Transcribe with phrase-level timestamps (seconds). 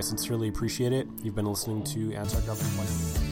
[0.00, 1.08] I sincerely appreciate it.
[1.24, 2.12] You've been listening to
[2.46, 3.27] Government Life.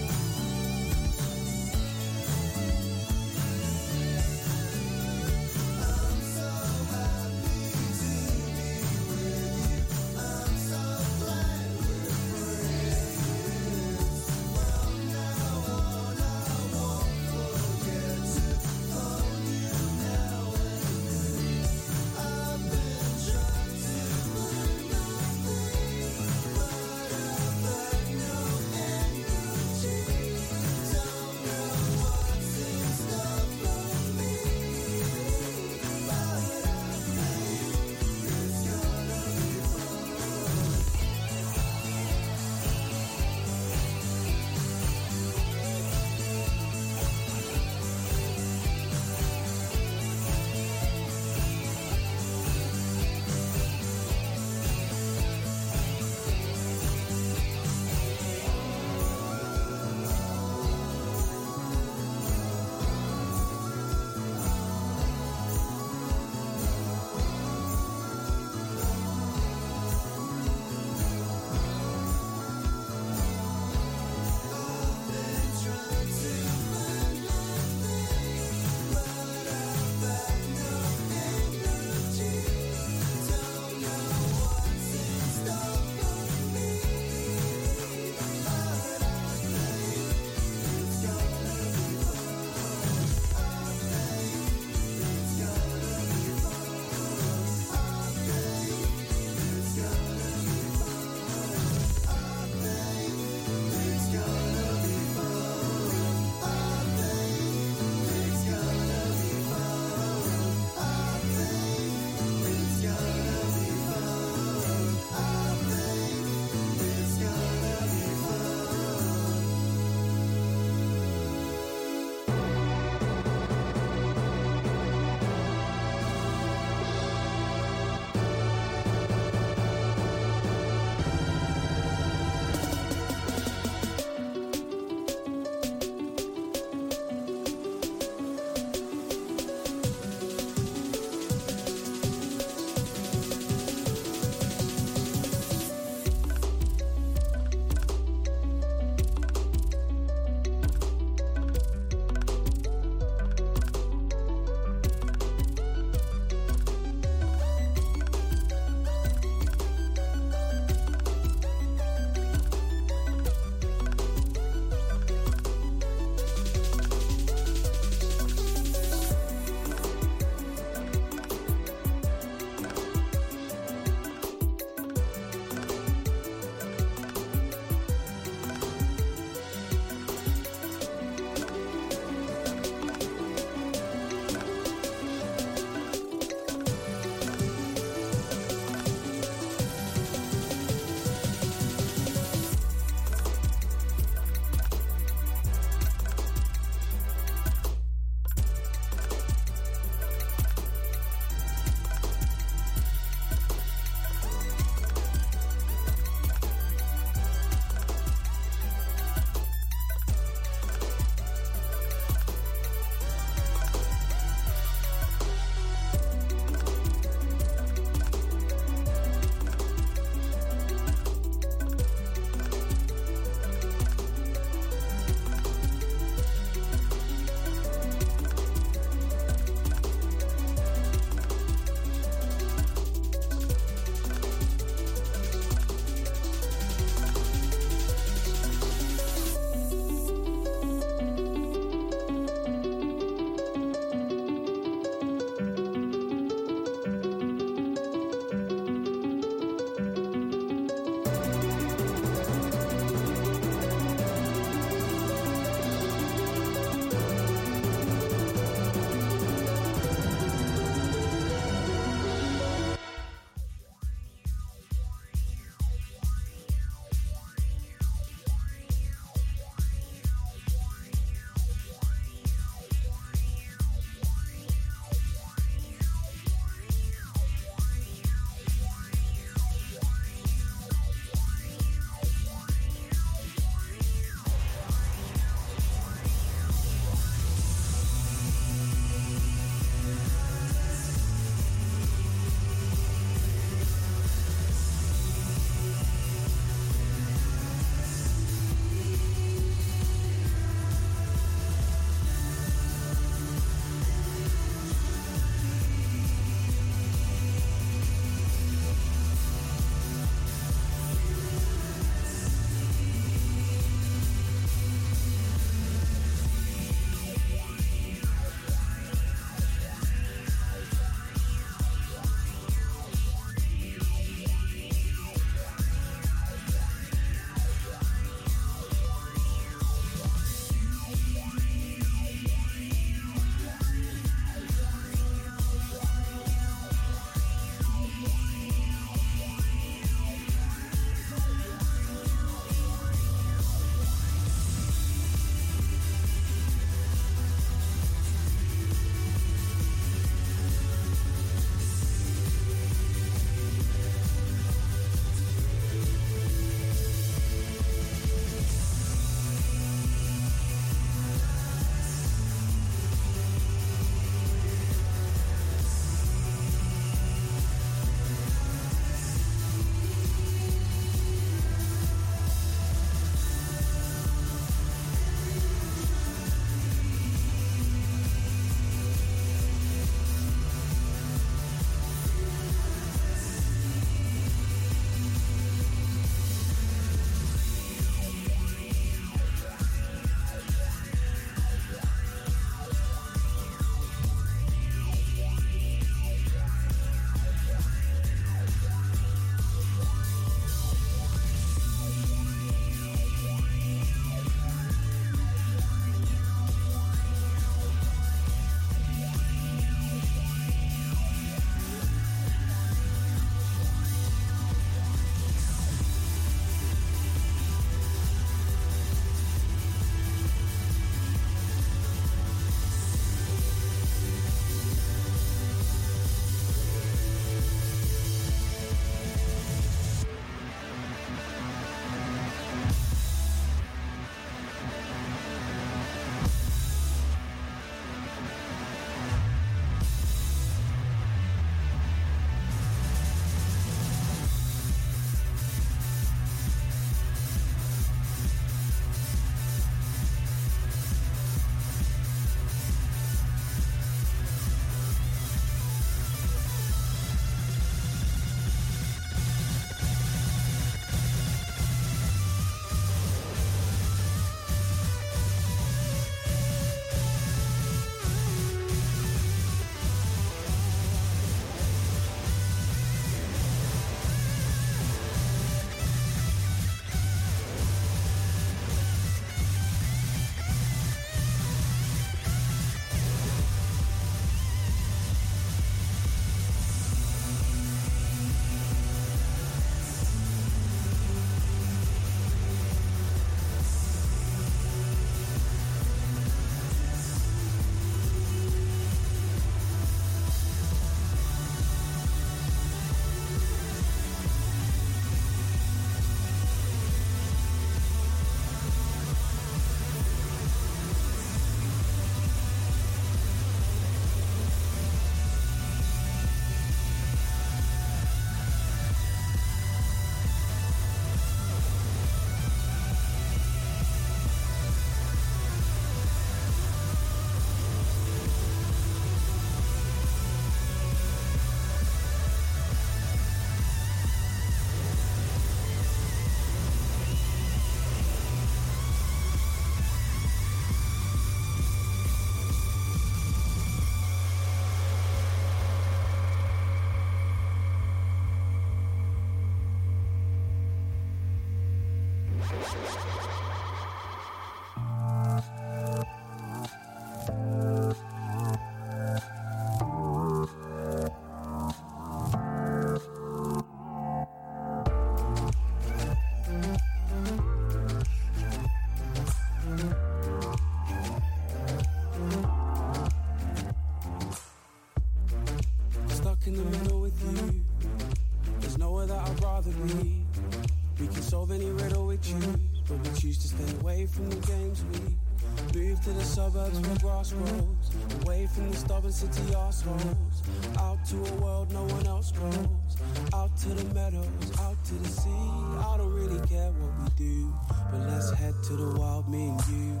[589.14, 589.54] City.
[589.54, 592.96] Out to a world no one else goes.
[593.32, 594.26] Out to the meadows,
[594.60, 595.30] out to the sea.
[595.30, 597.54] I don't really care what we do.
[597.92, 600.00] But let's head to the wild, me and you.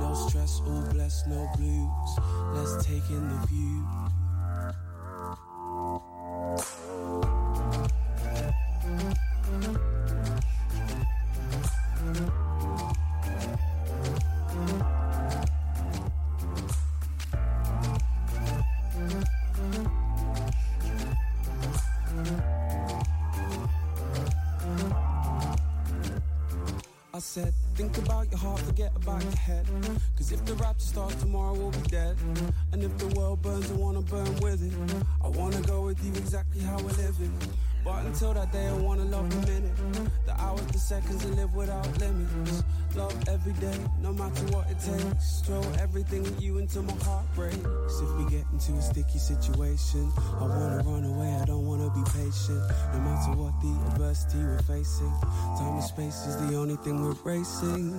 [0.00, 2.10] No stress, all blessed, no blues.
[2.54, 4.05] Let's take in the view.
[27.18, 29.66] Said, think about your heart, forget about your head.
[30.16, 32.16] Cause if the rapture starts tomorrow, we'll be dead.
[32.72, 35.06] And if the world burns, I wanna burn with it.
[35.24, 37.32] I wanna go with you exactly how we're living.
[37.86, 39.70] But until that day, I wanna love the minute,
[40.26, 42.64] the hours, the seconds, and live without limits.
[42.96, 45.42] Love every day, no matter what it takes.
[45.42, 48.00] Throw everything at you until my heart breaks.
[48.02, 52.02] If we get into a sticky situation, I wanna run away, I don't wanna be
[52.10, 52.60] patient.
[52.92, 55.12] No matter what the adversity we're facing,
[55.56, 57.94] time and space is the only thing we're racing.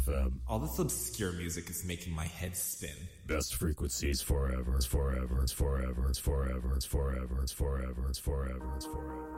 [0.00, 0.32] FM.
[0.48, 2.96] All this obscure music is making my head spin.
[3.26, 9.29] Best frequencies forever, forever, forever, forever, forever, forever, forever, forever, forever.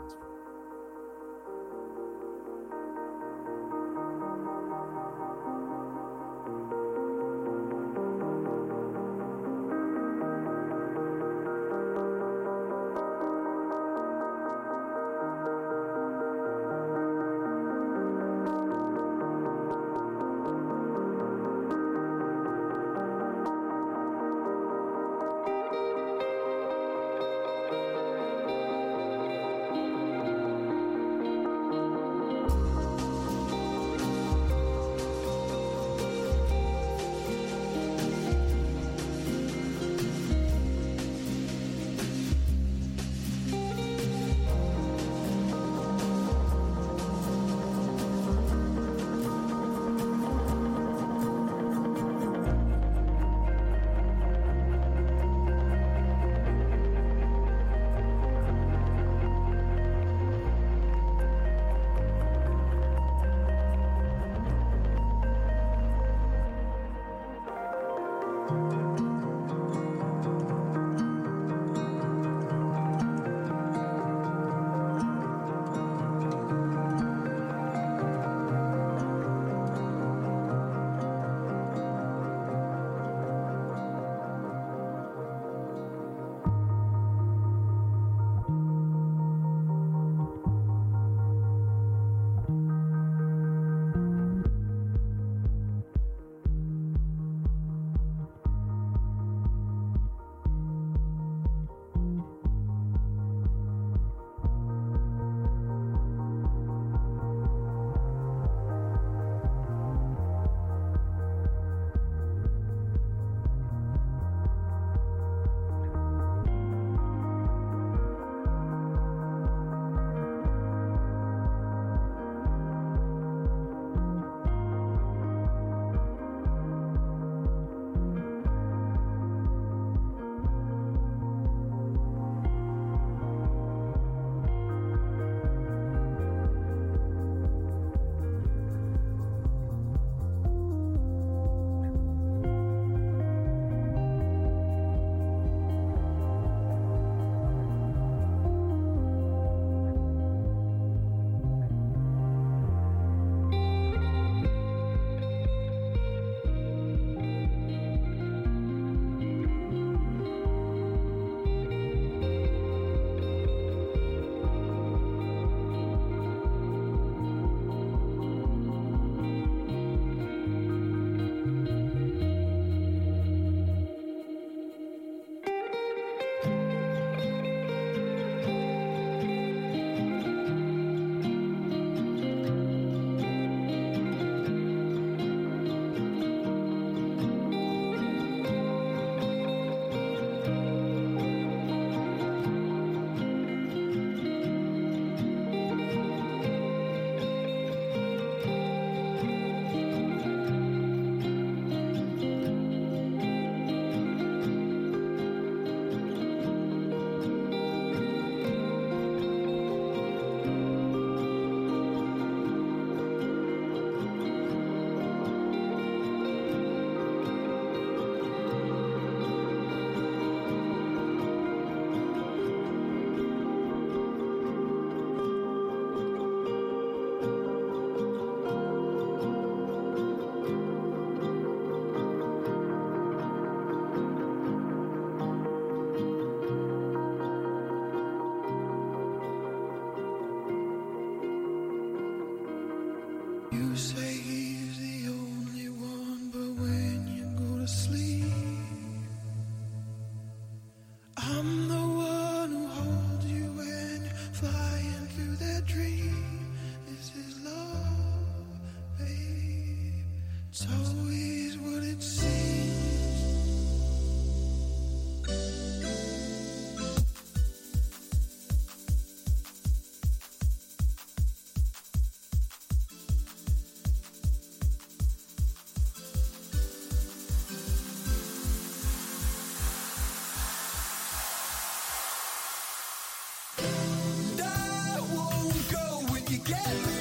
[286.45, 286.92] together.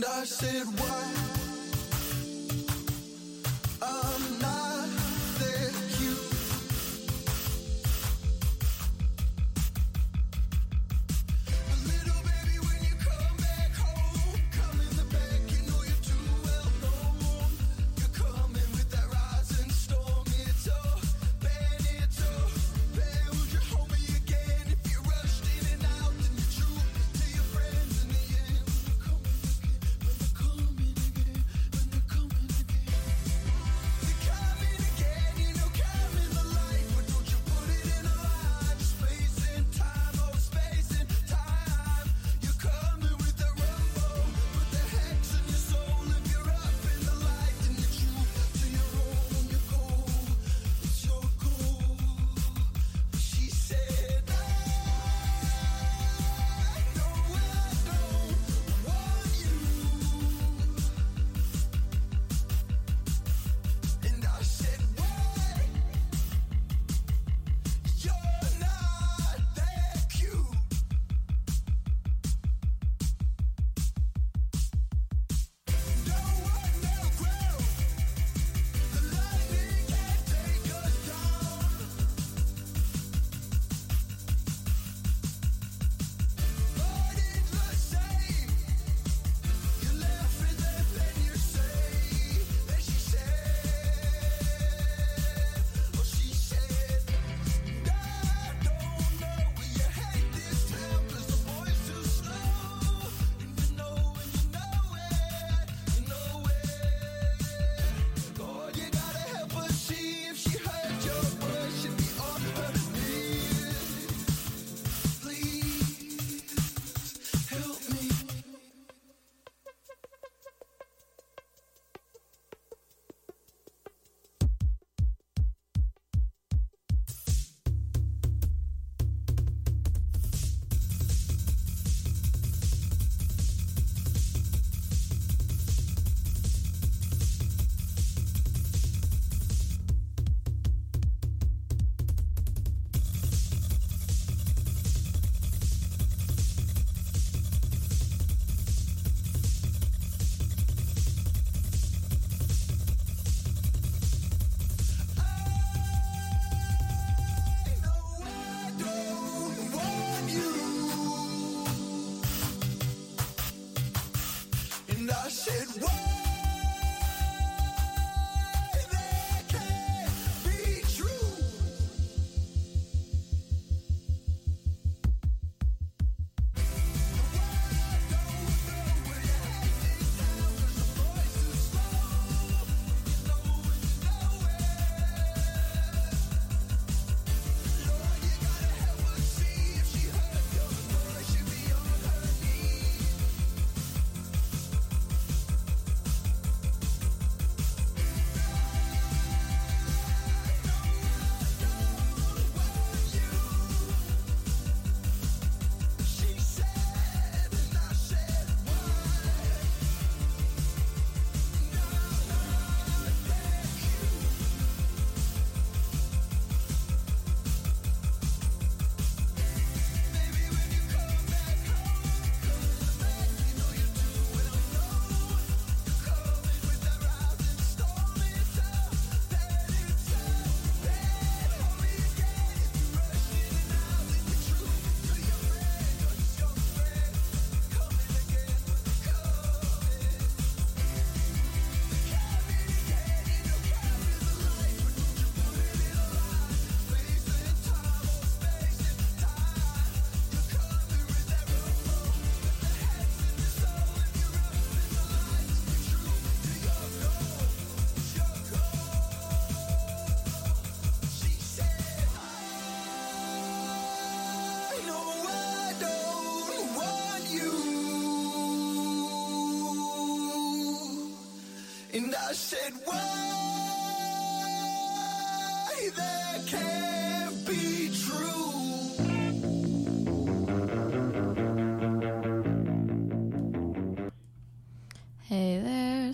[0.00, 0.89] And I said,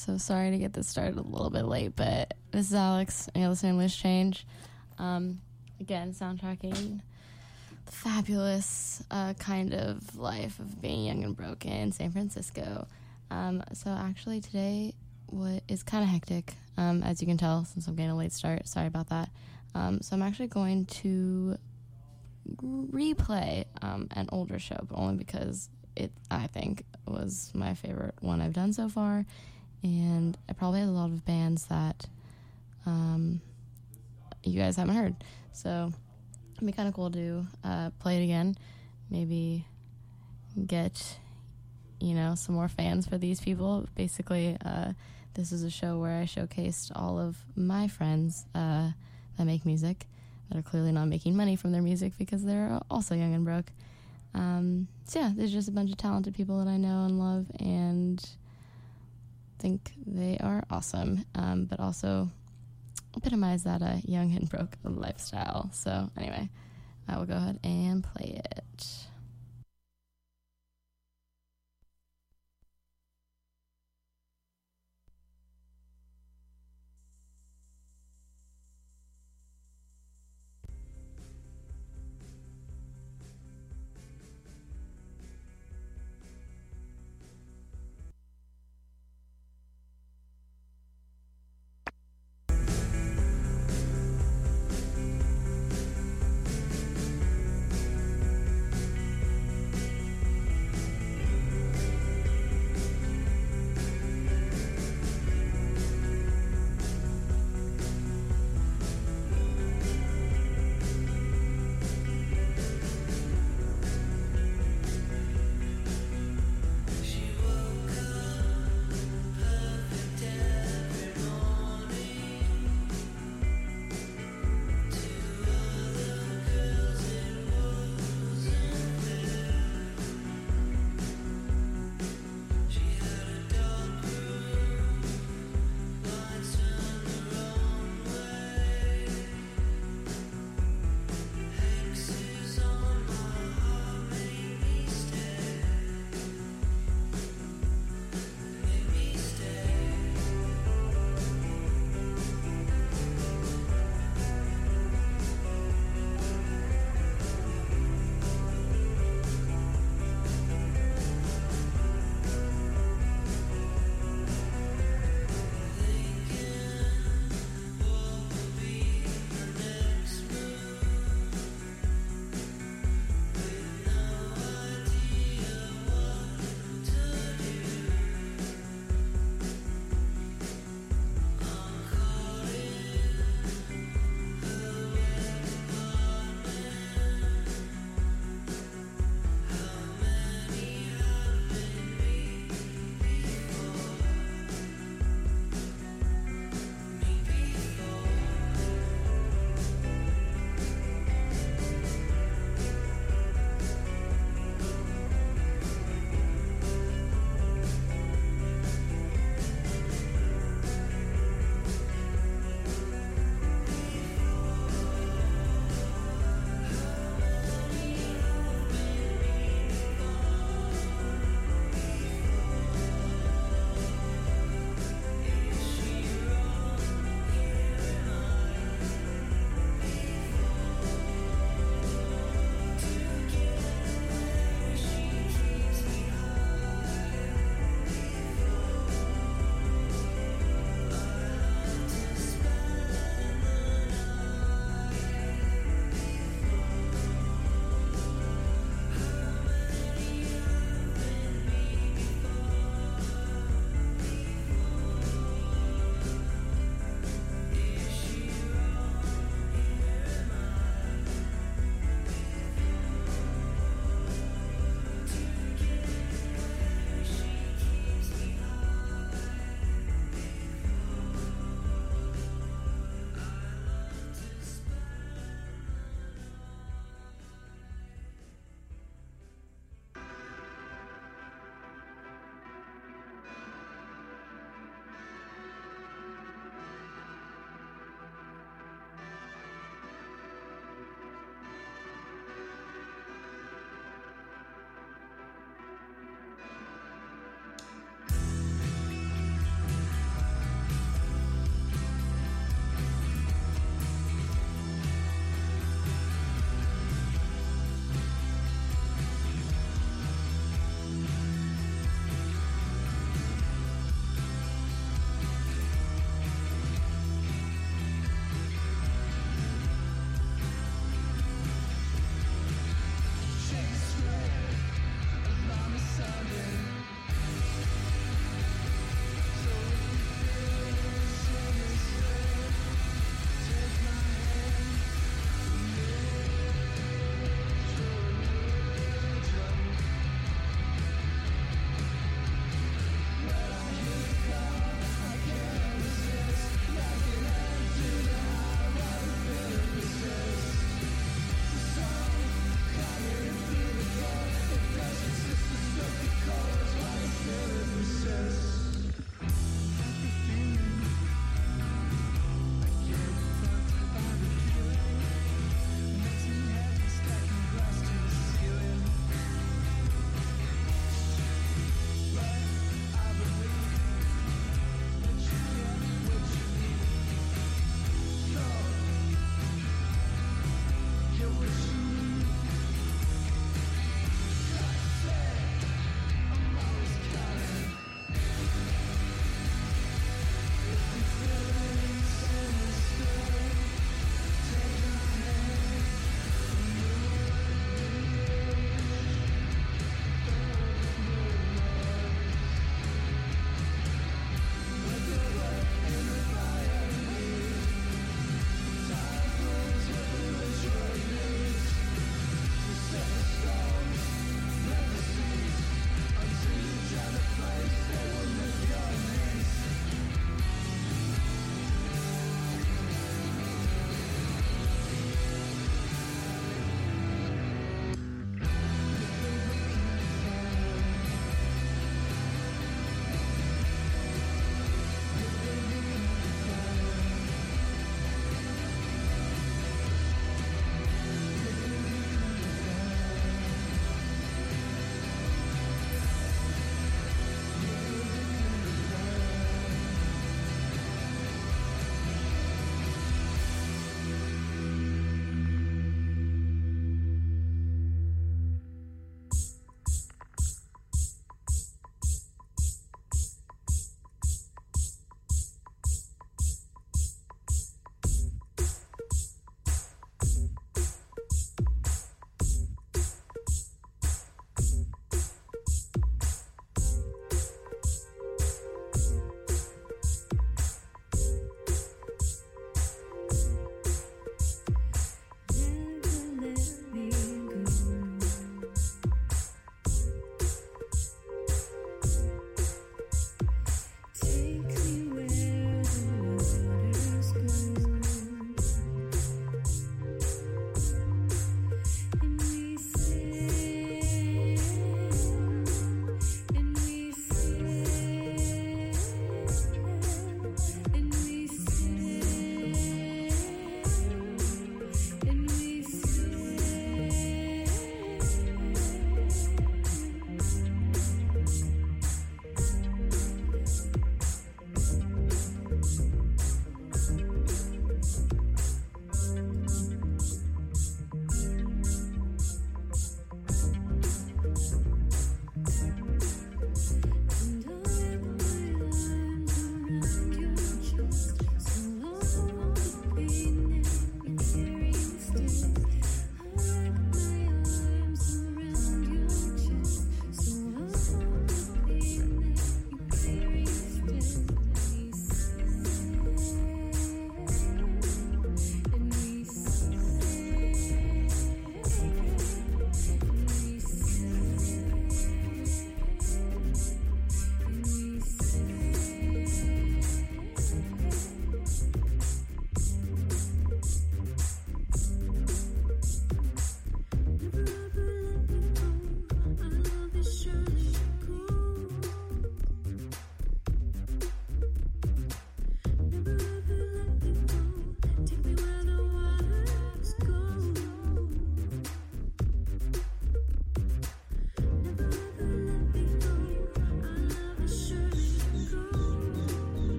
[0.00, 3.42] So sorry to get this started a little bit late, but this is Alex, and
[3.42, 4.46] you're listening to Loose Change.
[4.98, 5.42] Um,
[5.78, 7.02] again, soundtracking
[7.84, 12.86] the fabulous uh, kind of life of being young and broken in San Francisco.
[13.30, 14.94] Um, so actually today
[15.26, 18.32] what is kind of hectic, um, as you can tell since I'm getting a late
[18.32, 18.66] start.
[18.68, 19.28] Sorry about that.
[19.74, 21.58] Um, so I'm actually going to
[22.62, 28.40] replay um, an older show, but only because it I think was my favorite one
[28.40, 29.26] I've done so far,
[29.82, 32.06] and I probably have a lot of bands that
[32.86, 33.40] um,
[34.44, 35.16] you guys haven't heard.
[35.52, 35.92] So
[36.54, 38.56] it'd be kind of cool to uh, play it again,
[39.10, 39.66] maybe
[40.66, 41.18] get
[42.00, 43.86] you know some more fans for these people.
[43.94, 44.92] Basically, uh,
[45.34, 48.90] this is a show where I showcased all of my friends uh,
[49.36, 50.06] that make music
[50.48, 53.66] that are clearly not making money from their music because they're also young and broke.
[54.34, 57.46] Um, so yeah, there's just a bunch of talented people that I know and love
[57.58, 58.24] and
[59.60, 62.30] think they are awesome, um, but also
[63.16, 65.70] epitomize that uh, young and broke lifestyle.
[65.72, 66.48] So anyway,
[67.08, 68.86] I will go ahead and play it.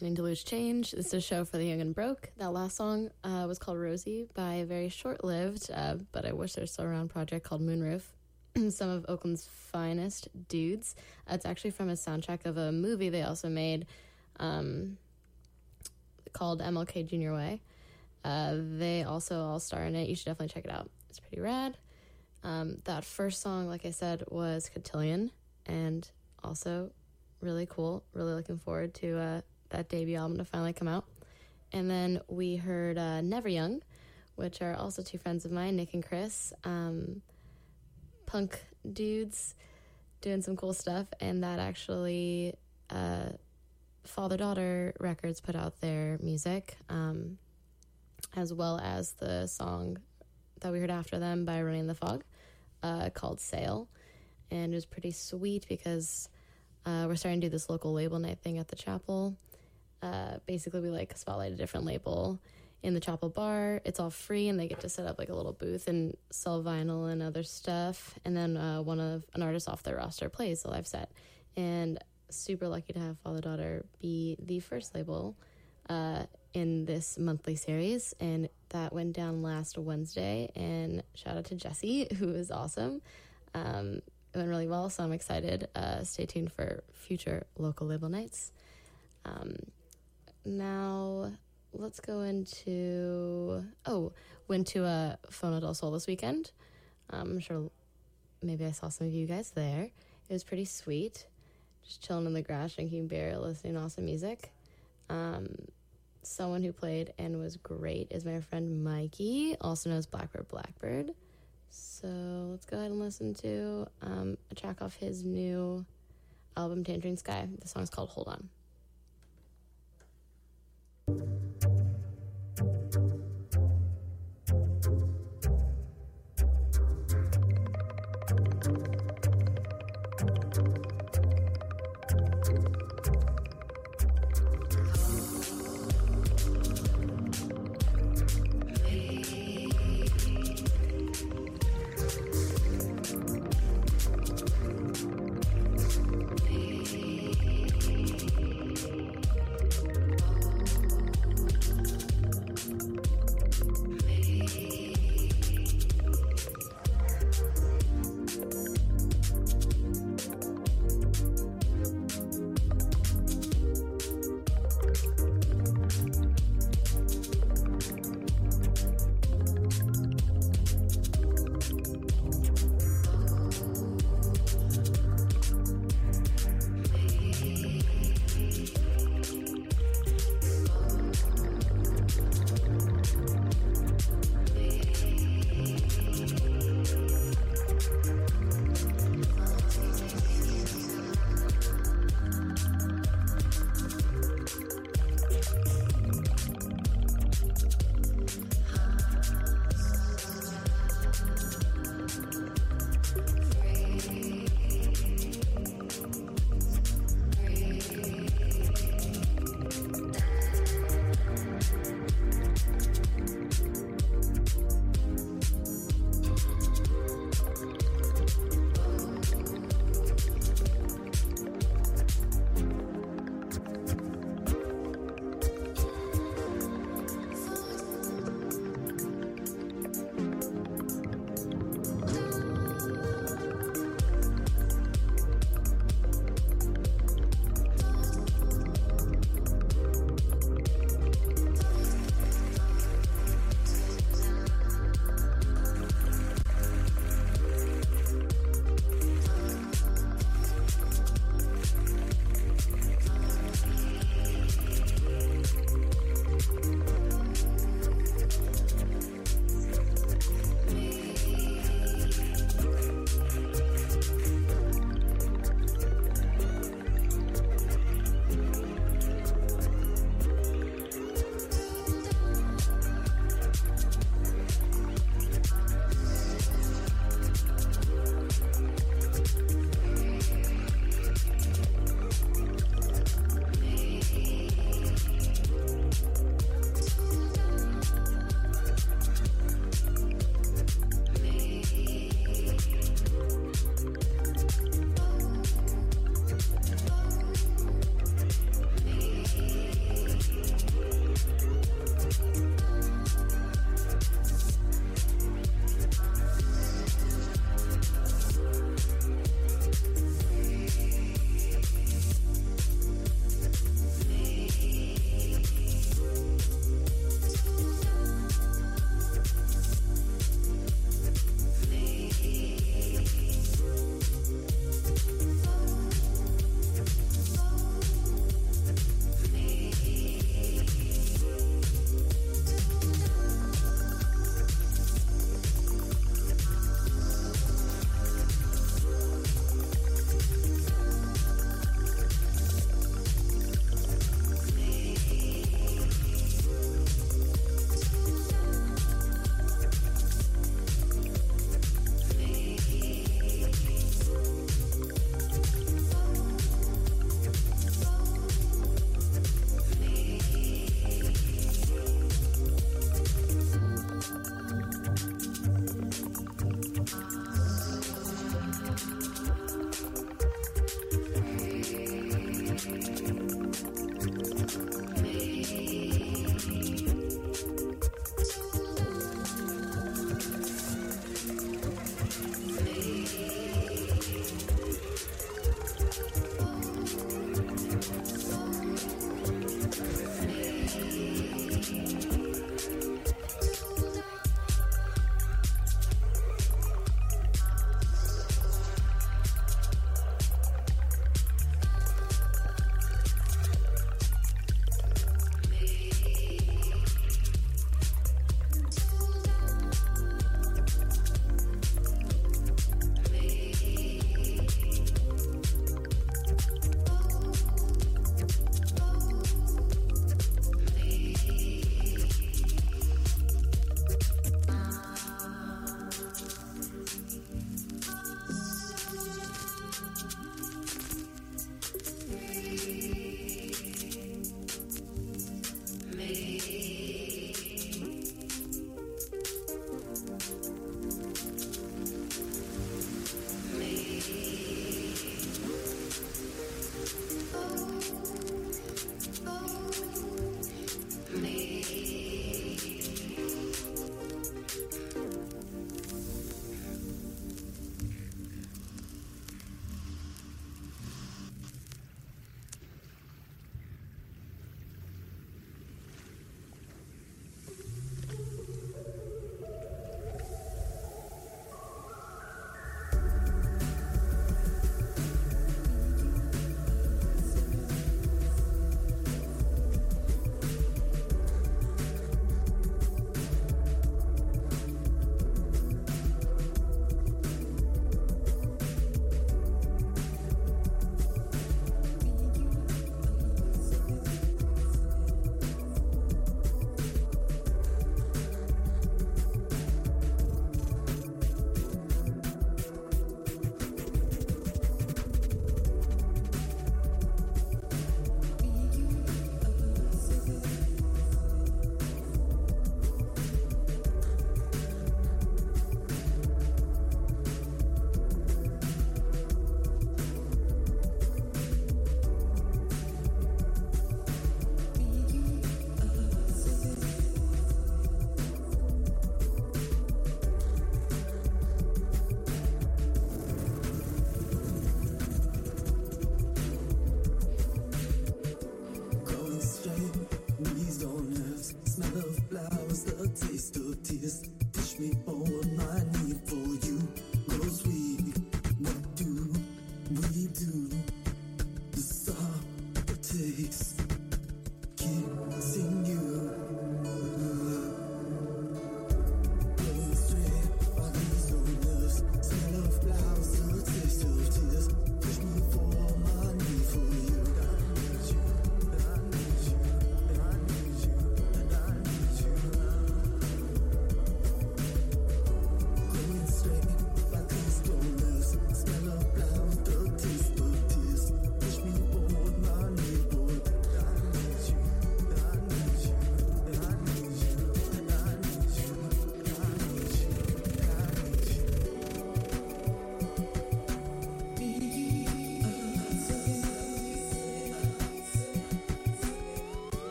[0.00, 0.92] Listening to Loose Change.
[0.92, 2.30] This is a show for the young and broke.
[2.38, 6.32] That last song uh, was called Rosie by a very short lived, uh, but I
[6.32, 8.00] wish they're still around project called Moonroof.
[8.70, 10.94] Some of Oakland's finest dudes.
[11.30, 13.84] Uh, it's actually from a soundtrack of a movie they also made
[14.38, 14.96] um,
[16.32, 17.60] called MLK Junior Way.
[18.24, 20.08] Uh, they also all star in it.
[20.08, 20.88] You should definitely check it out.
[21.10, 21.76] It's pretty rad.
[22.42, 25.30] Um, that first song, like I said, was Cotillion,
[25.66, 26.08] and
[26.42, 26.90] also
[27.42, 28.02] really cool.
[28.14, 29.40] Really looking forward to uh,
[29.70, 31.04] that debut album to finally come out.
[31.72, 33.82] And then we heard uh, Never Young,
[34.36, 37.22] which are also two friends of mine, Nick and Chris, um,
[38.26, 38.60] punk
[38.92, 39.54] dudes
[40.20, 41.06] doing some cool stuff.
[41.20, 42.54] And that actually,
[42.90, 43.30] uh,
[44.04, 47.38] Father Daughter Records put out their music, um,
[48.34, 49.98] as well as the song
[50.60, 52.24] that we heard after them by Running the Fog
[52.82, 53.88] uh, called Sail.
[54.50, 56.28] And it was pretty sweet because
[56.84, 59.36] uh, we're starting to do this local label night thing at the chapel.
[60.02, 62.40] Uh, basically, we like spotlight a different label
[62.82, 63.80] in the chapel bar.
[63.84, 66.62] It's all free, and they get to set up like a little booth and sell
[66.62, 68.18] vinyl and other stuff.
[68.24, 71.10] And then uh, one of an artist off their roster plays the live set.
[71.56, 75.36] And super lucky to have Father Daughter be the first label
[75.88, 76.24] uh,
[76.54, 80.50] in this monthly series, and that went down last Wednesday.
[80.56, 83.02] And shout out to Jesse, who is awesome.
[83.54, 84.00] Um,
[84.32, 85.68] it went really well, so I'm excited.
[85.74, 88.52] Uh, stay tuned for future local label nights.
[89.24, 89.56] Um,
[90.44, 91.32] now,
[91.72, 93.64] let's go into.
[93.86, 94.12] Oh,
[94.48, 96.50] went to a Phono del Sol this weekend.
[97.10, 97.70] Um, I'm sure
[98.42, 99.90] maybe I saw some of you guys there.
[100.28, 101.26] It was pretty sweet.
[101.84, 104.52] Just chilling in the grass, drinking beer, listening to awesome music.
[105.08, 105.48] Um,
[106.22, 111.12] someone who played and was great is my friend Mikey, also known as Blackbird Blackbird.
[111.70, 112.08] So
[112.50, 115.84] let's go ahead and listen to um, a track off his new
[116.56, 117.48] album, Tangerine Sky.
[117.60, 118.48] The song's called Hold On.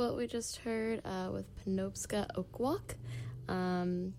[0.00, 2.94] Quote we just heard uh, with Penobscot Oakwalk.
[3.50, 4.14] Um,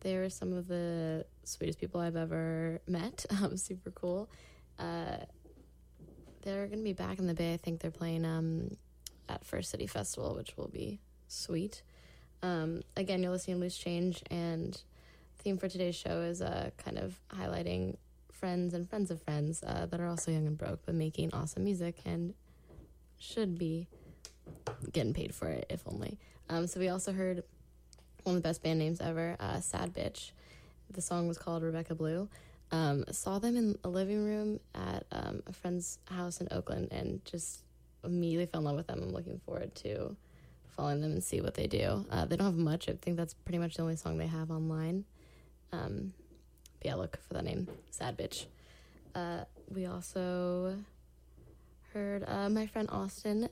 [0.00, 3.24] they are some of the sweetest people I've ever met.
[3.42, 4.28] Um, super cool.
[4.78, 5.16] Uh,
[6.42, 7.54] they're going to be back in the Bay.
[7.54, 8.76] I think they're playing um,
[9.26, 11.80] at First City Festival, which will be sweet.
[12.42, 14.78] Um, again, you're listening to Loose Change, and
[15.38, 17.96] theme for today's show is uh, kind of highlighting
[18.30, 21.64] friends and friends of friends uh, that are also young and broke, but making awesome
[21.64, 22.34] music and
[23.18, 23.88] should be
[24.92, 26.18] getting paid for it, if only.
[26.48, 27.42] Um, so we also heard
[28.24, 30.30] one of the best band names ever, uh, Sad Bitch.
[30.90, 32.28] The song was called Rebecca Blue.
[32.72, 37.24] Um, saw them in a living room at um, a friend's house in Oakland and
[37.24, 37.62] just
[38.04, 39.02] immediately fell in love with them.
[39.02, 40.16] I'm looking forward to
[40.76, 42.04] following them and see what they do.
[42.10, 42.88] Uh, they don't have much.
[42.88, 45.04] I think that's pretty much the only song they have online.
[45.72, 46.12] Um,
[46.78, 48.46] but yeah, look for that name, Sad Bitch.
[49.14, 50.76] Uh, we also
[51.92, 53.48] heard uh, my friend Austin,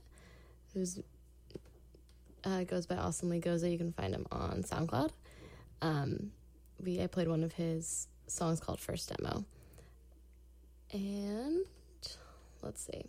[0.74, 1.00] who's
[2.44, 3.70] uh, goes by Austin Lee Goza.
[3.70, 5.10] You can find him on SoundCloud.
[5.80, 6.32] Um,
[6.82, 9.44] we I played one of his songs called First Demo,
[10.92, 11.64] and
[12.62, 13.04] let's see,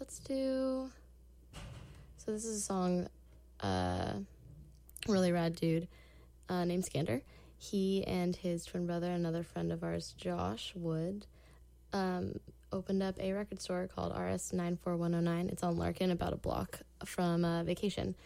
[0.00, 0.90] let's do.
[2.16, 3.08] So this is a song,
[3.60, 4.14] uh,
[5.06, 5.88] really rad dude,
[6.48, 7.20] uh, named Skander.
[7.58, 11.26] He and his twin brother, another friend of ours, Josh Wood,
[11.92, 12.40] um,
[12.74, 15.48] opened up a record store called RS 94109.
[15.48, 18.16] It's on Larkin, about a block from uh, Vacation.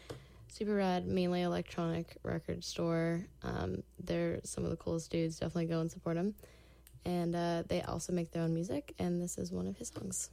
[0.48, 3.20] Super rad, mainly electronic record store.
[3.42, 5.38] Um, they're some of the coolest dudes.
[5.38, 6.34] Definitely go and support them.
[7.04, 10.30] And uh, they also make their own music, and this is one of his songs.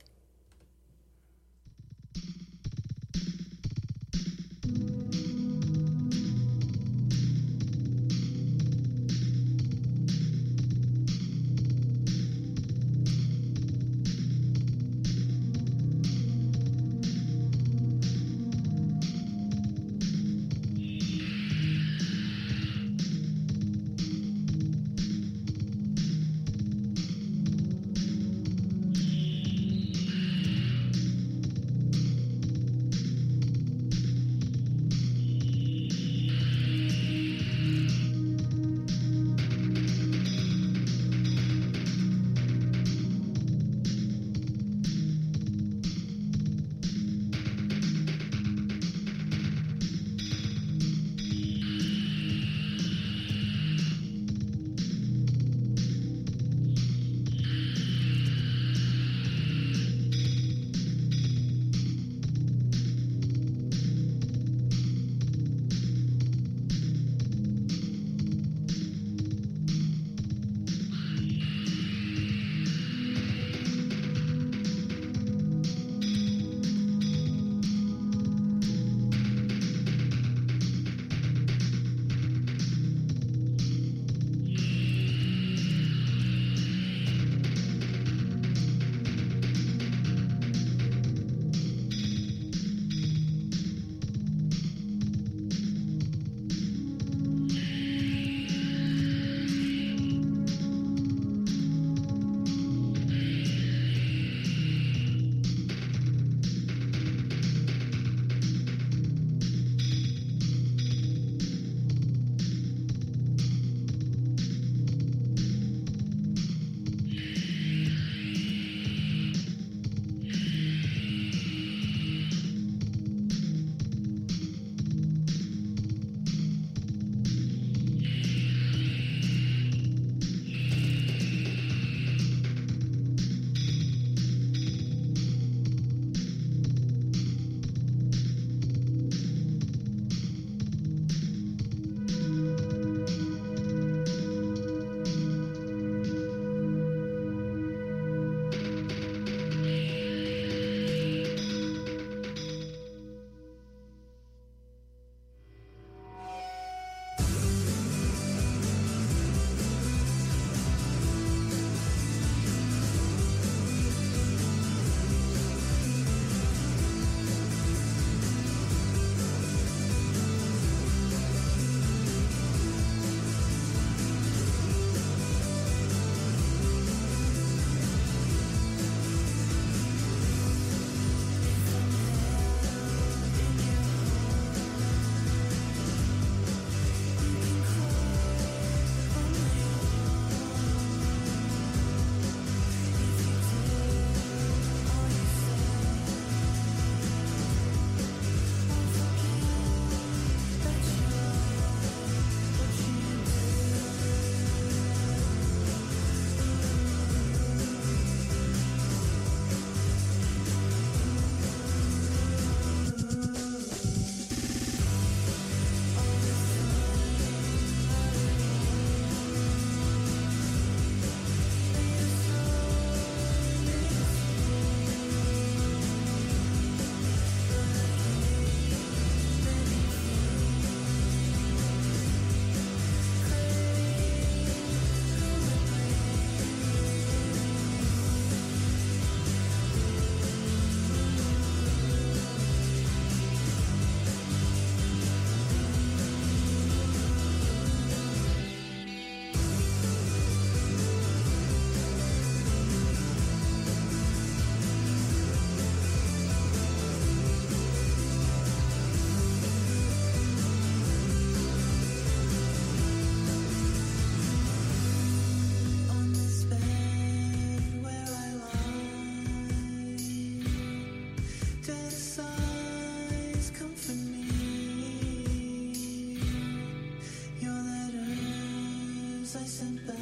[279.56, 279.96] sent back.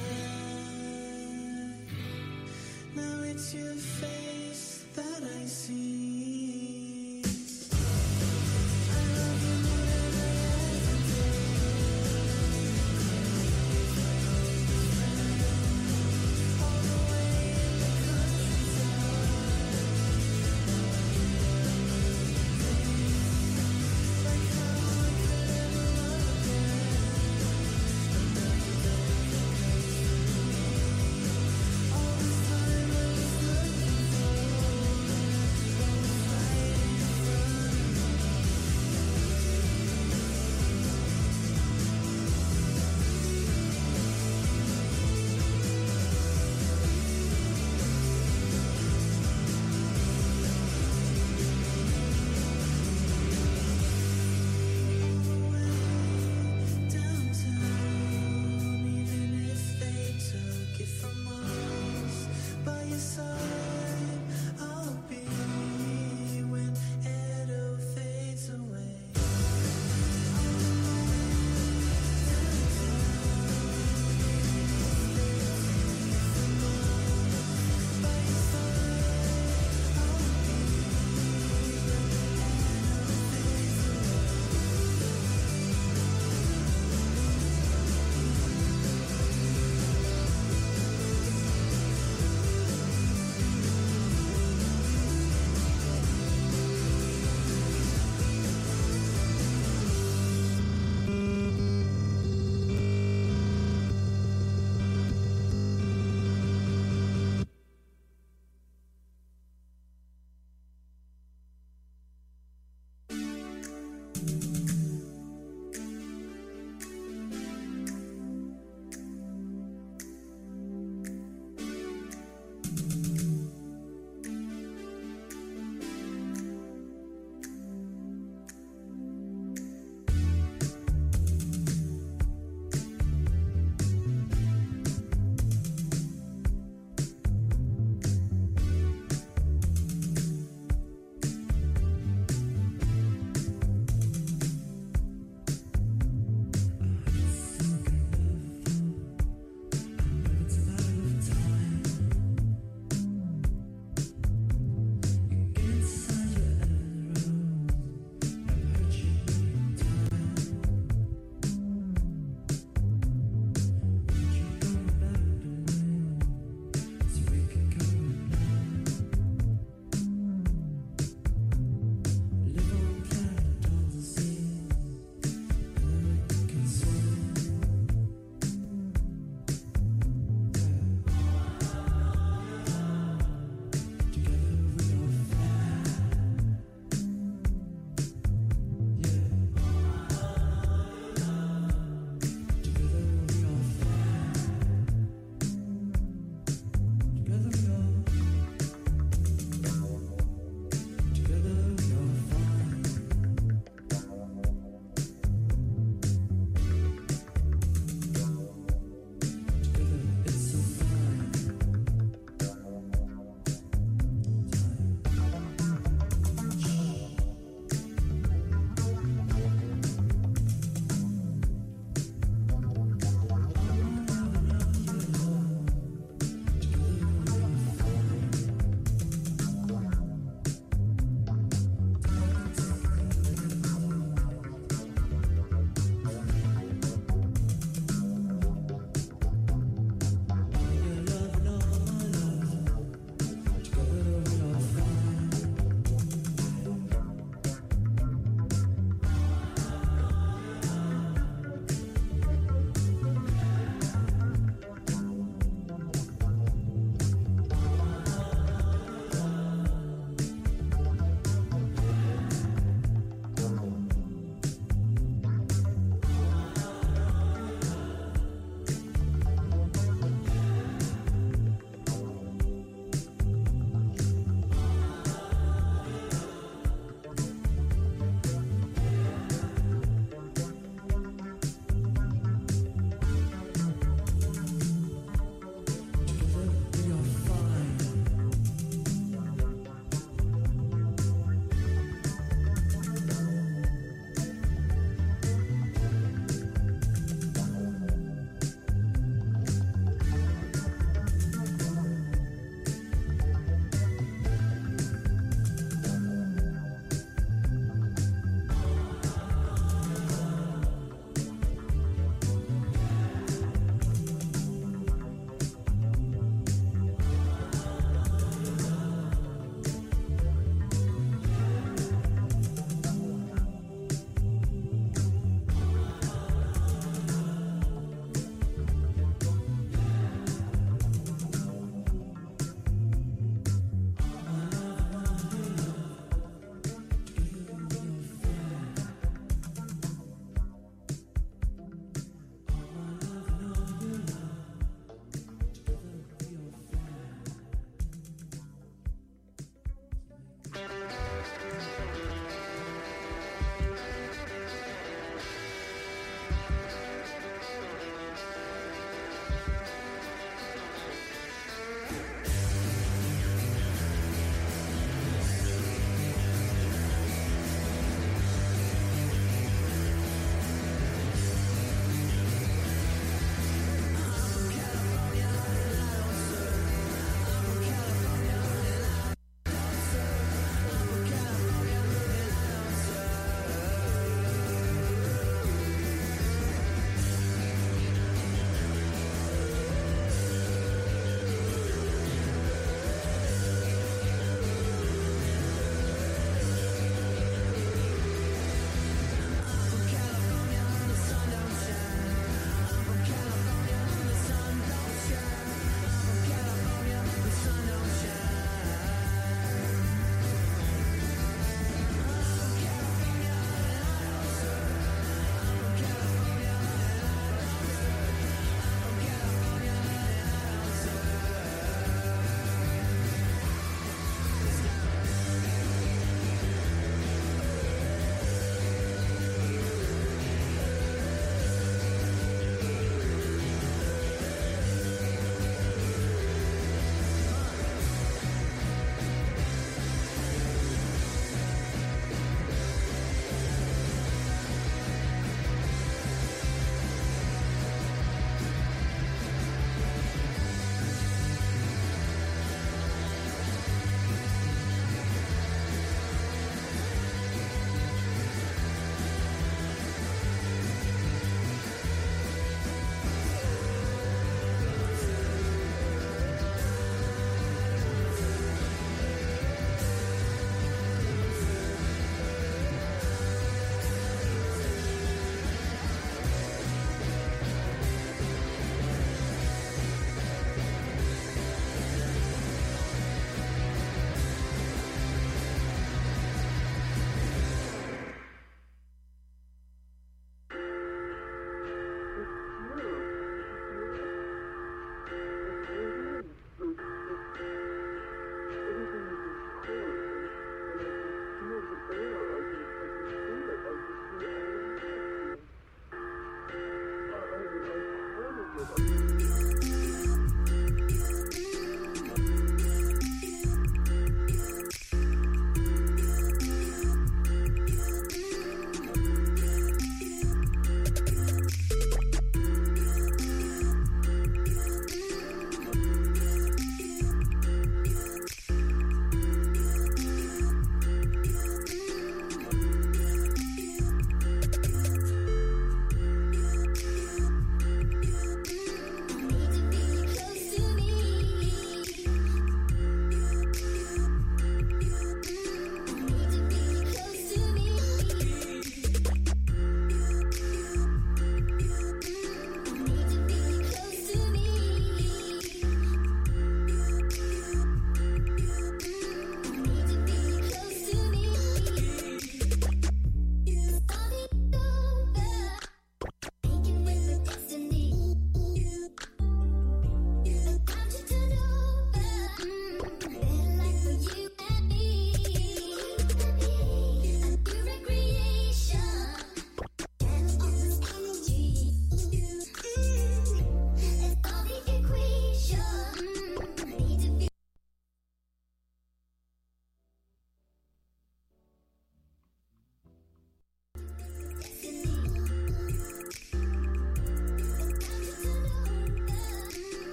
[2.95, 4.22] Now it's your face.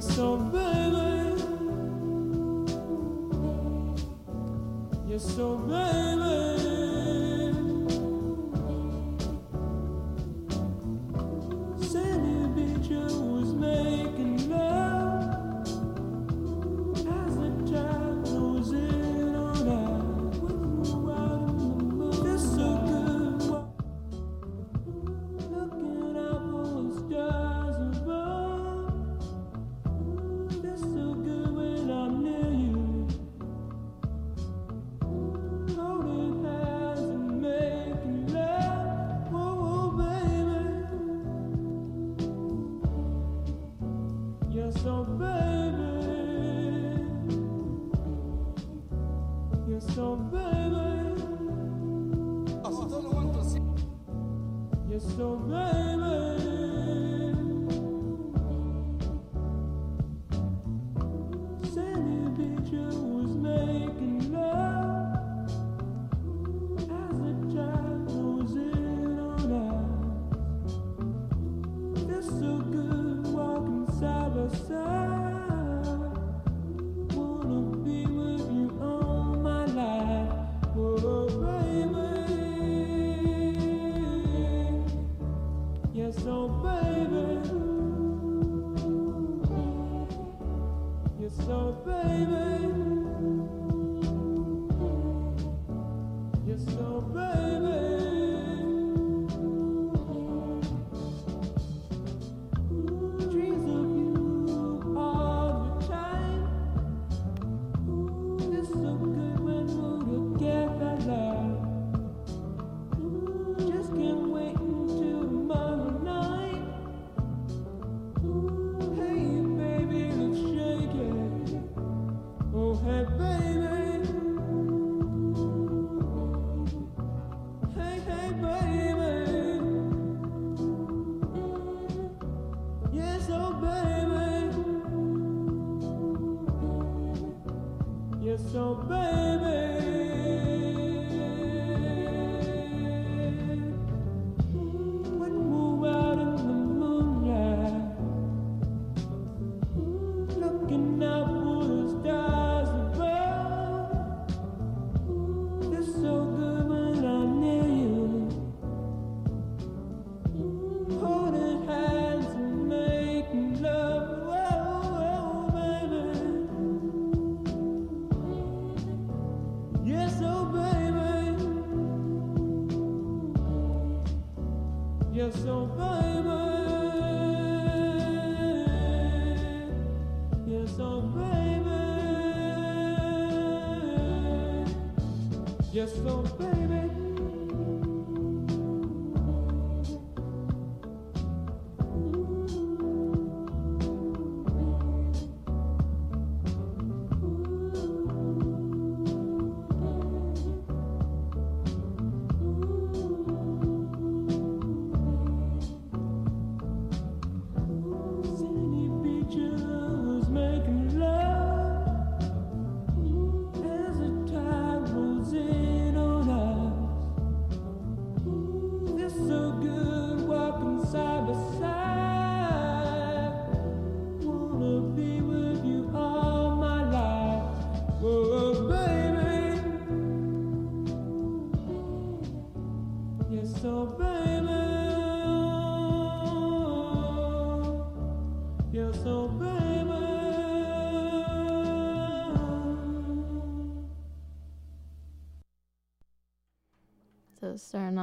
[0.00, 1.42] So baby.
[5.06, 5.89] You're so baby.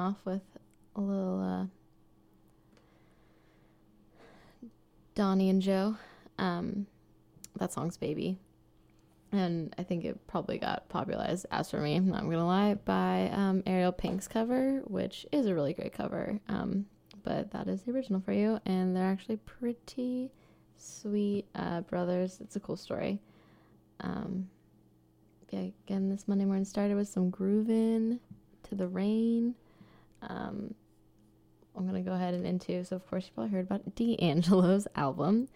[0.08, 0.42] Off with
[0.96, 1.66] a little uh,
[5.16, 5.98] Donnie and Joe.
[6.38, 6.88] Um,
[7.58, 8.38] that song's "Baby,"
[9.32, 12.00] and I think it probably got popularized as for me.
[12.00, 16.40] Not gonna lie by um, Ariel Pink's cover, which is a really great cover.
[16.48, 16.86] Um,
[17.24, 20.32] but that is the original for you, and they're actually pretty
[20.78, 22.38] sweet uh, brothers.
[22.40, 23.20] It's a cool story.
[24.00, 24.48] Um,
[25.50, 28.20] yeah, again, this Monday morning started with some grooving
[28.64, 29.56] to the rain.
[30.22, 30.74] Um,
[31.76, 32.84] I'm gonna go ahead and into.
[32.84, 35.48] So of course you probably heard about D'Angelo's album.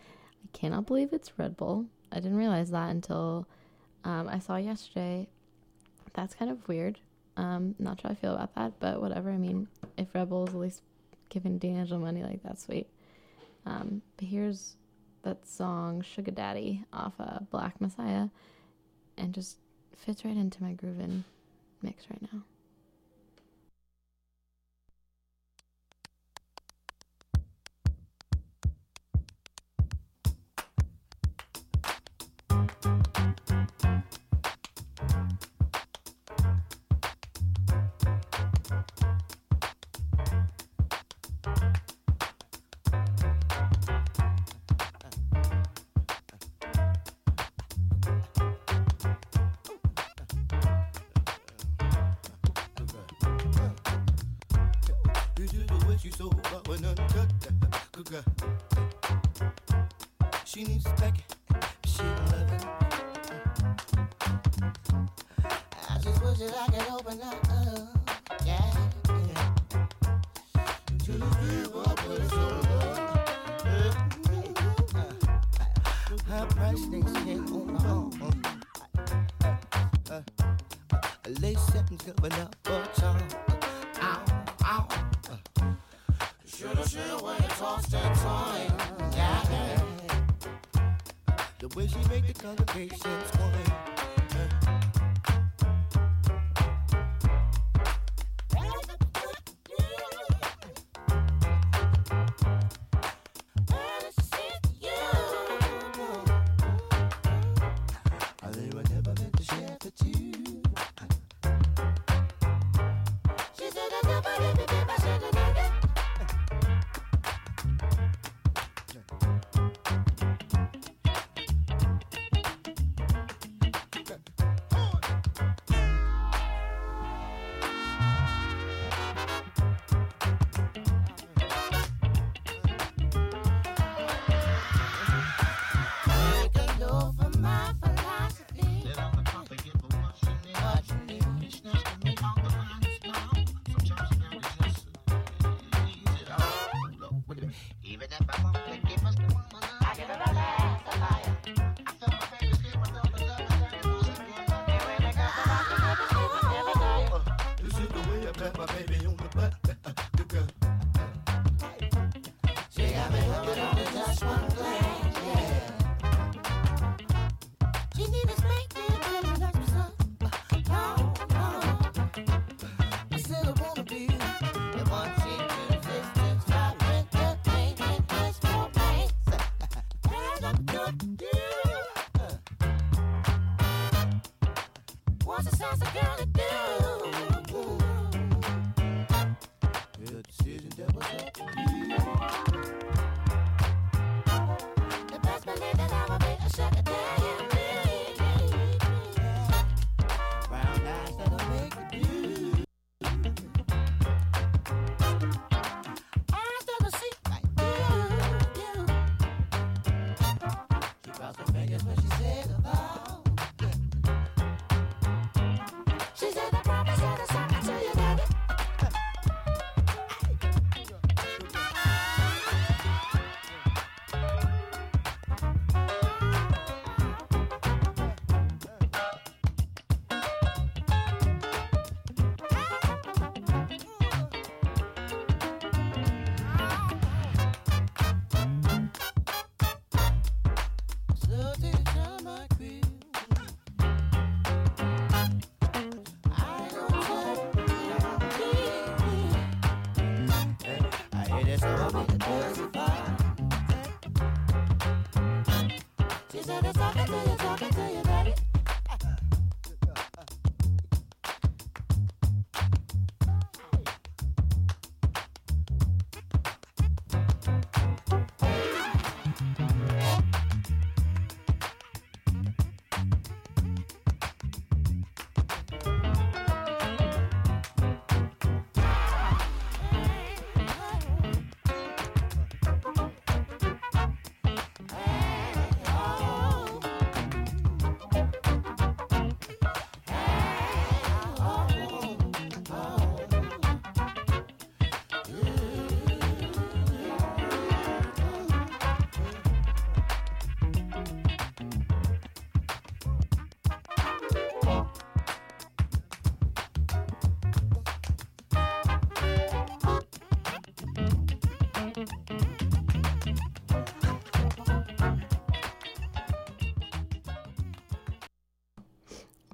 [0.44, 1.86] I cannot believe it's Red Bull.
[2.12, 3.48] I didn't realize that until
[4.04, 5.28] um, I saw yesterday.
[6.14, 7.00] That's kind of weird.
[7.38, 9.32] Um, not sure how I feel about that, but whatever.
[9.32, 9.68] I mean,
[9.98, 10.82] if Red Bull is at least
[11.30, 12.88] giving D'Angelo money, like that's sweet.
[13.66, 14.76] Um, but here's
[15.24, 18.28] that song Sugah Daddy off uh, Black Messiah
[19.18, 19.58] and just
[19.96, 21.24] fits right into my grooving
[21.82, 22.42] mix right now.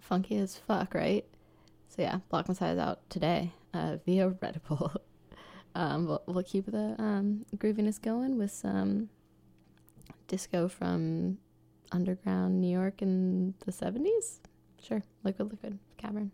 [0.07, 1.25] Funky as fuck, right?
[1.89, 4.93] So yeah, Black Messiah is out today uh, via Redible.
[5.75, 9.09] um, we'll, we'll keep the um, grooviness going with some
[10.27, 11.39] disco from
[11.91, 14.39] underground New York in the 70s.
[14.81, 16.31] Sure, Liquid Liquid Cavern.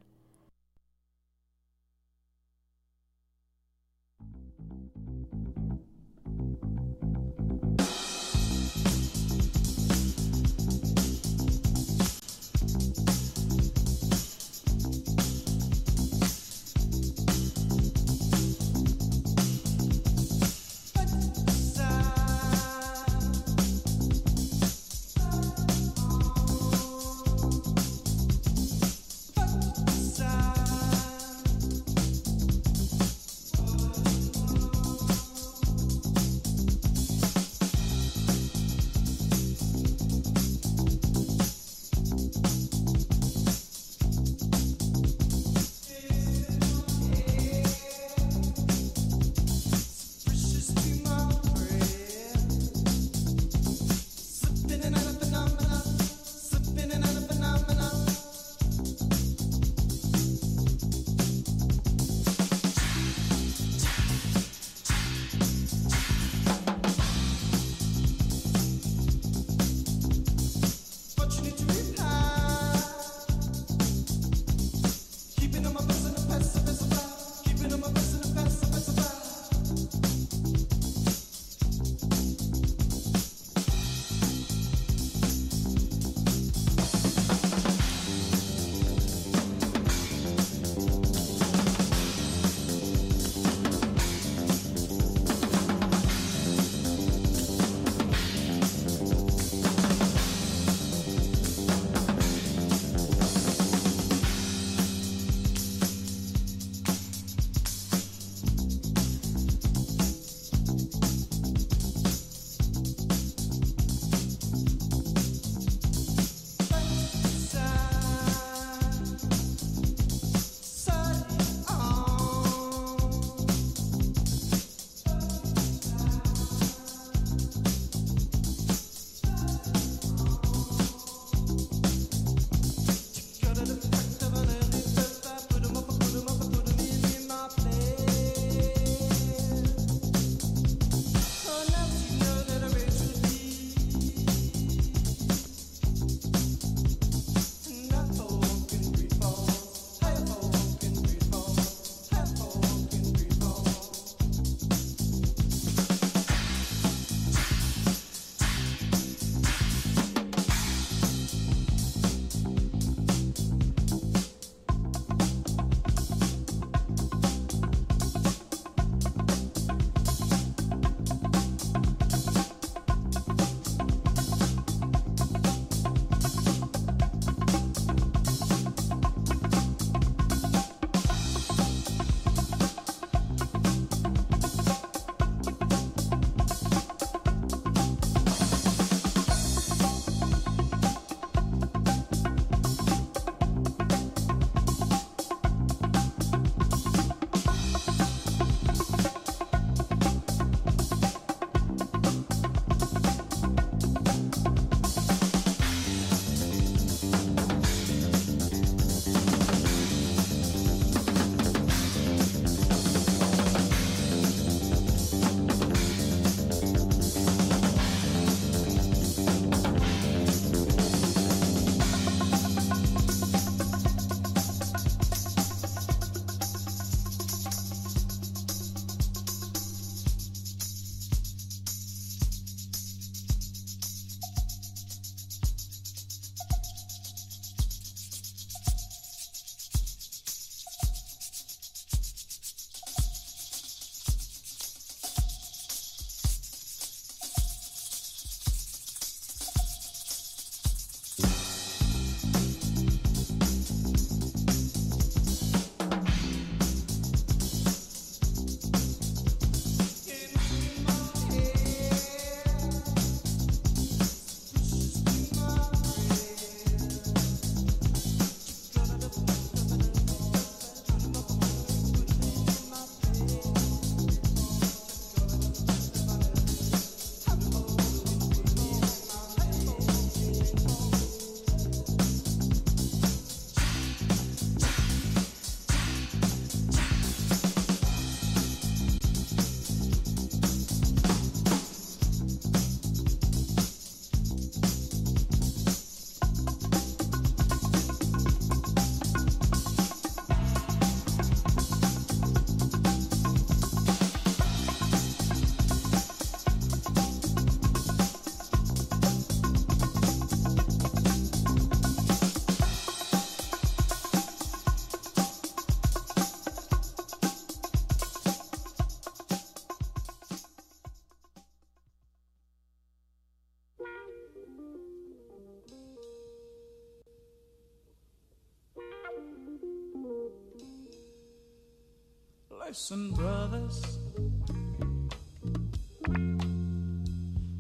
[332.74, 334.00] Christ and brothers.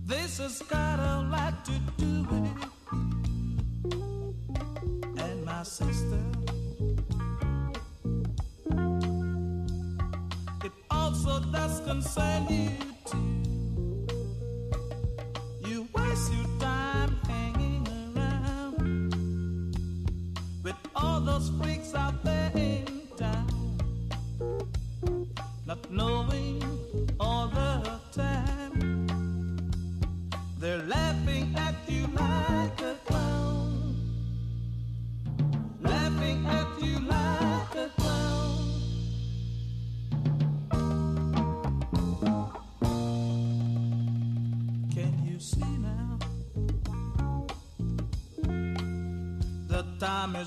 [0.07, 2.57] This has got a lot to do with it.
[5.21, 6.23] And my sister.
[10.63, 12.92] It also does concern you.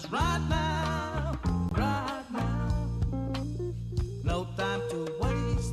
[0.04, 1.38] right now,
[1.72, 2.68] right now.
[4.24, 5.72] No time to waste,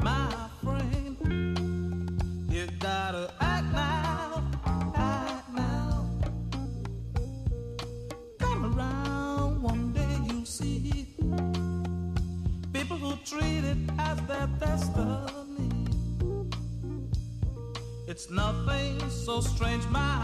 [0.00, 1.16] my friend.
[2.48, 4.44] You gotta act now,
[4.94, 6.06] act now.
[8.38, 11.06] Come around one day, you see
[12.72, 15.86] people who treat it as their destiny.
[18.06, 20.17] It's nothing so strange, my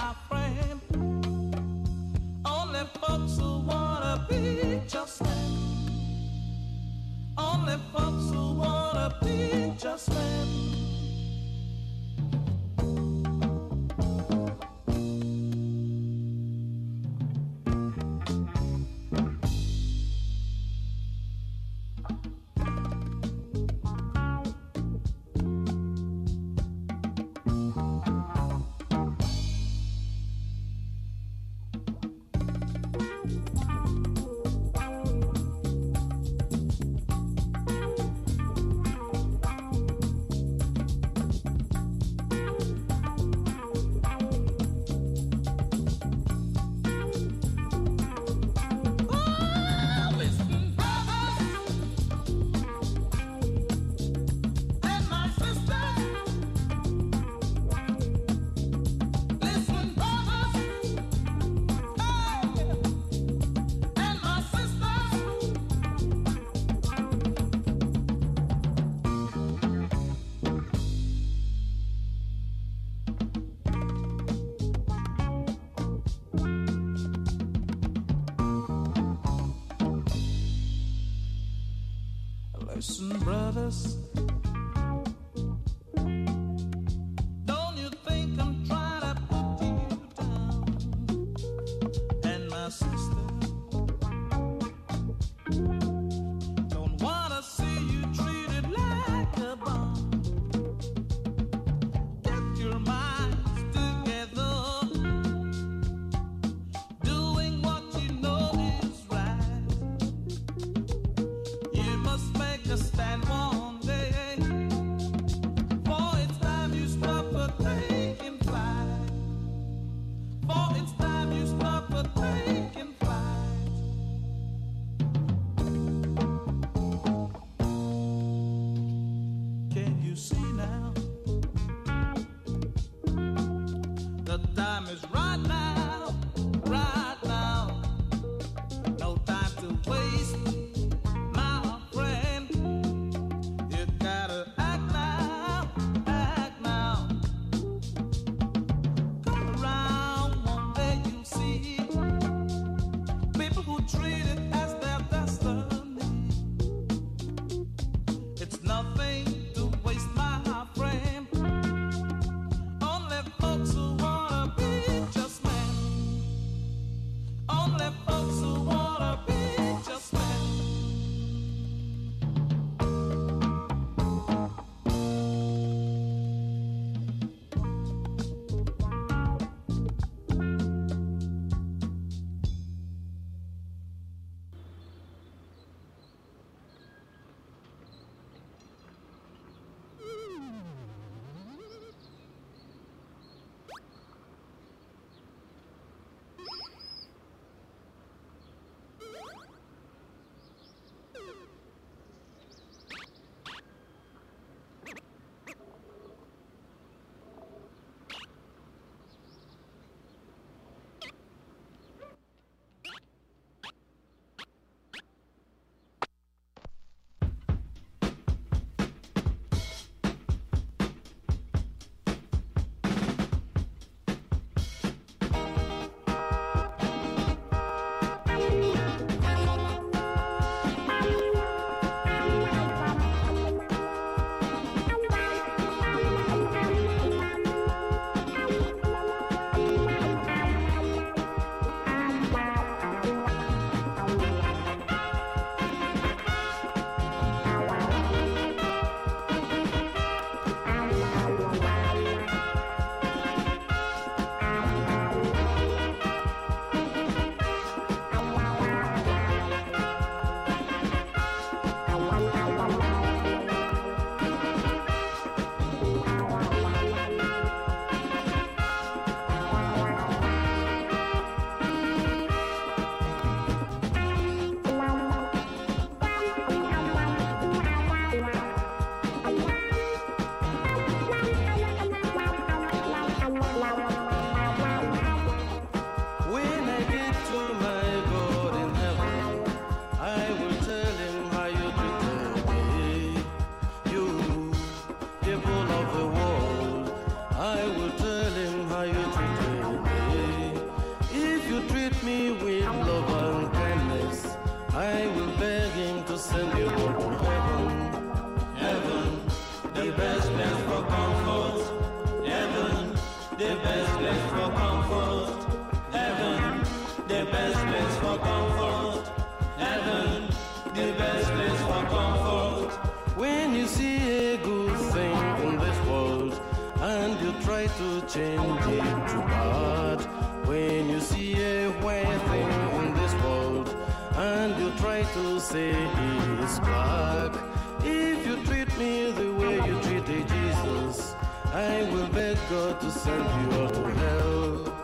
[341.55, 344.74] I will beg God to send you all to hell.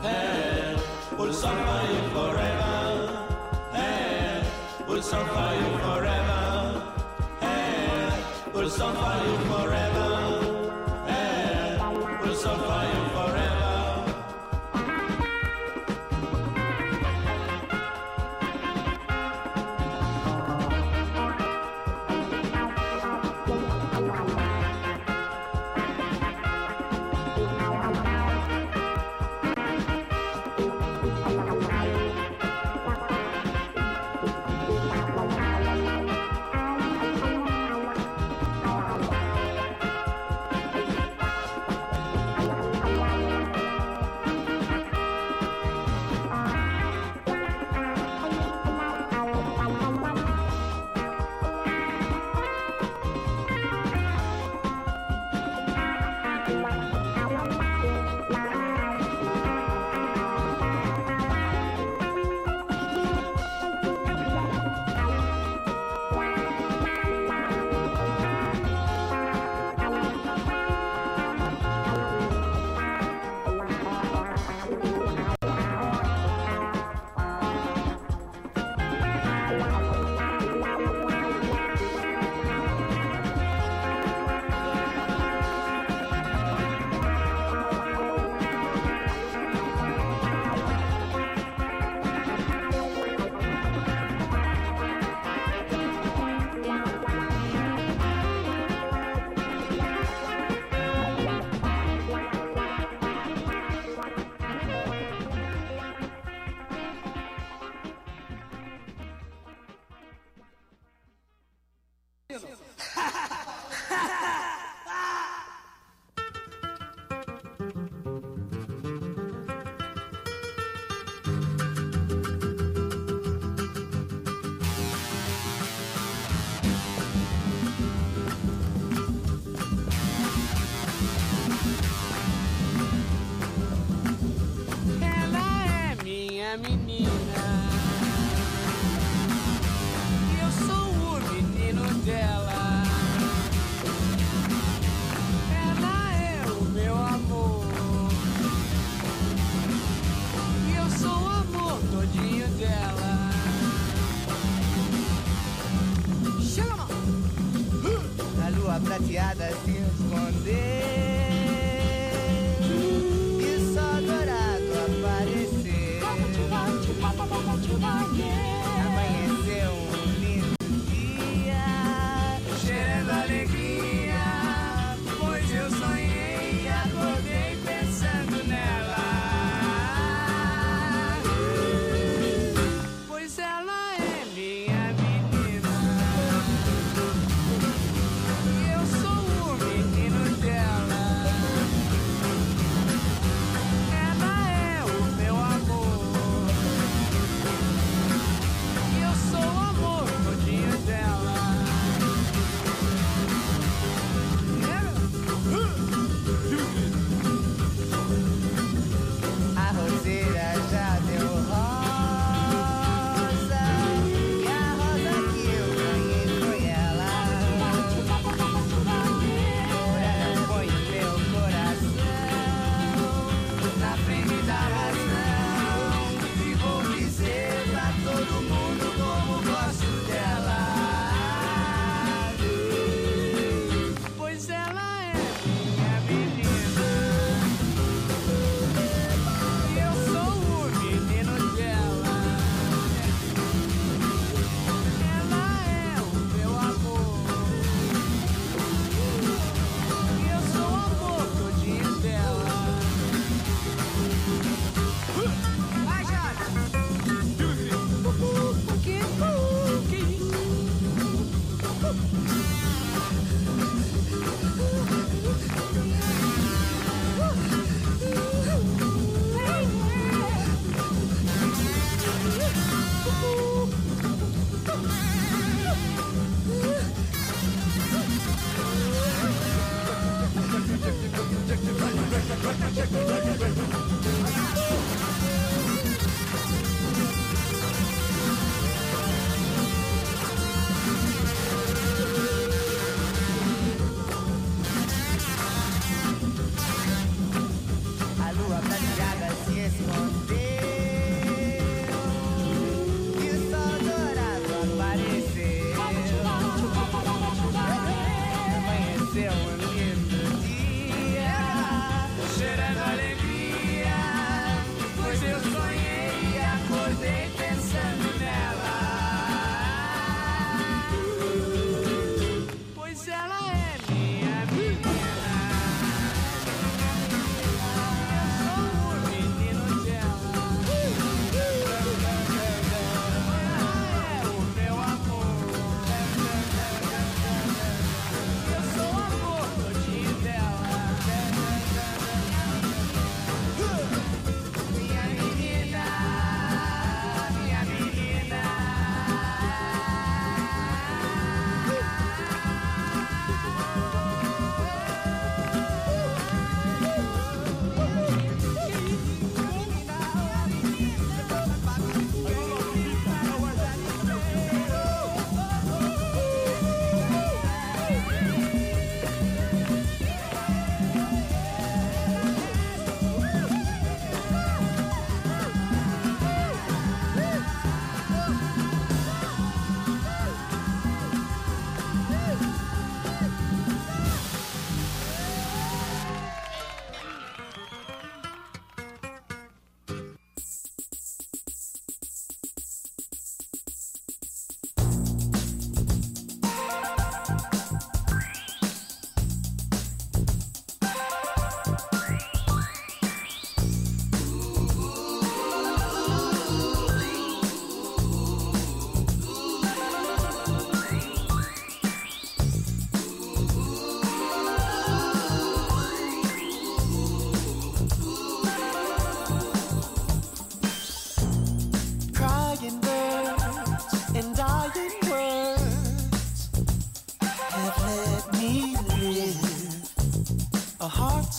[0.00, 0.82] Hell
[1.18, 3.26] will suffer you forever.
[3.72, 4.44] Hell
[4.86, 6.92] will suffer you forever.
[7.40, 9.99] Hell will suffer you forever.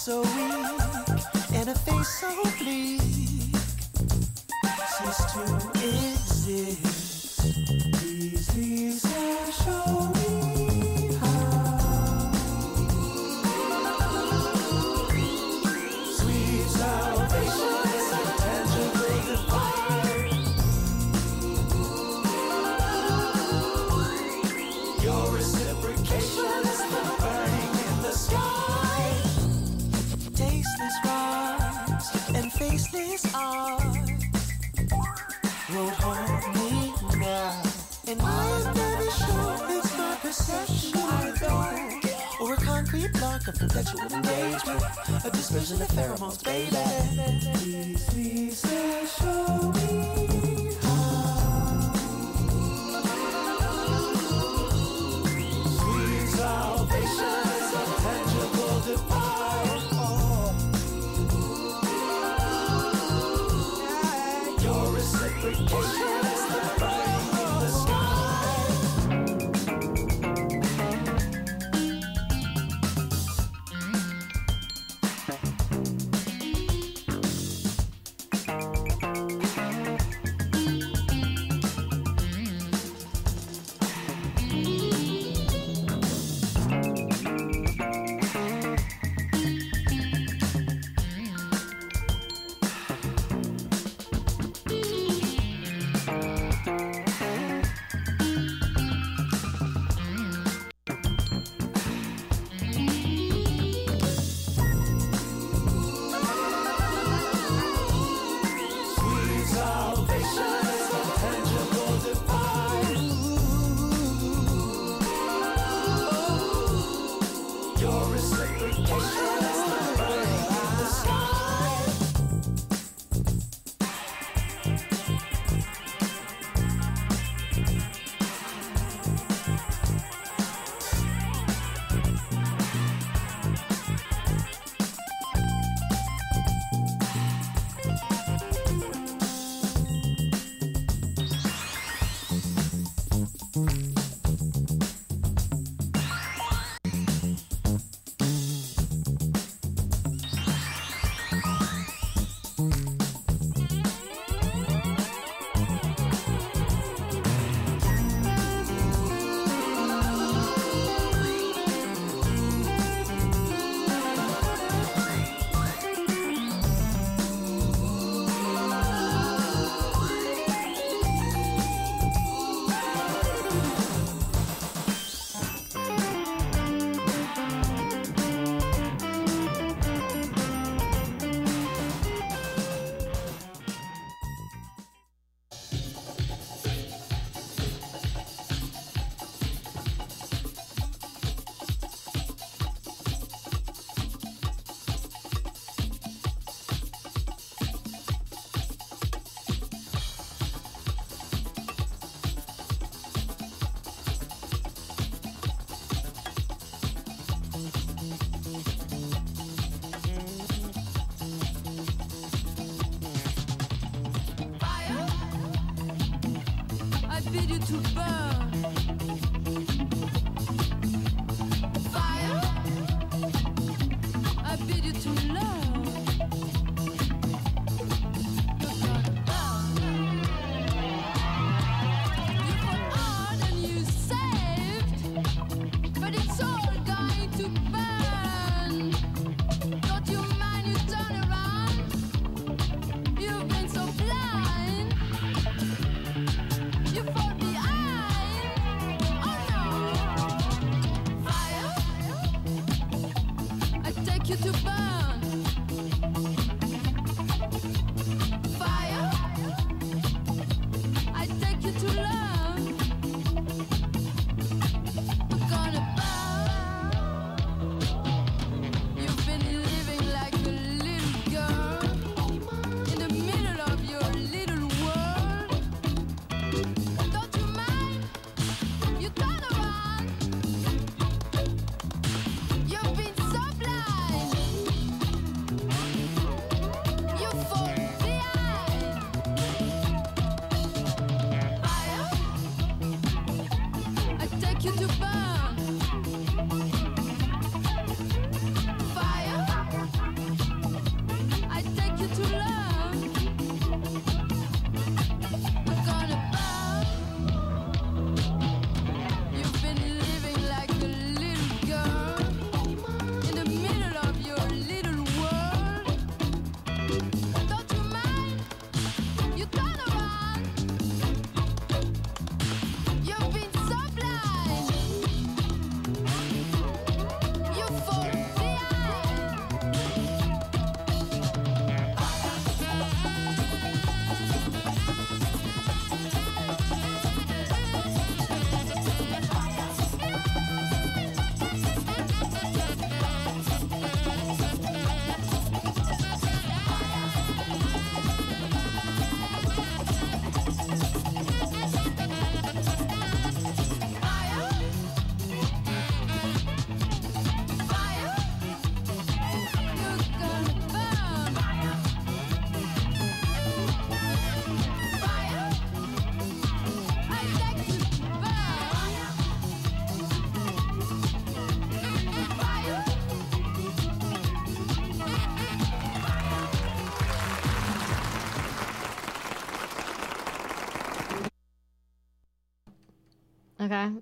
[0.01, 0.40] So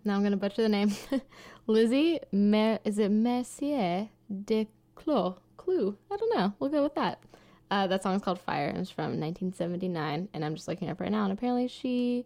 [0.10, 0.92] now I'm gonna butcher the name.
[1.68, 4.10] Lizzy, Mer- is it Mercier
[4.46, 5.36] de Clos?
[5.56, 5.96] Clue?
[6.10, 6.54] I don't know.
[6.60, 7.22] We'll go with that.
[7.70, 8.68] Uh, that song's called Fire.
[8.68, 11.26] and It's from 1979, and I'm just looking up right now.
[11.26, 12.26] And apparently, she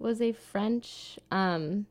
[0.00, 1.86] was a French um,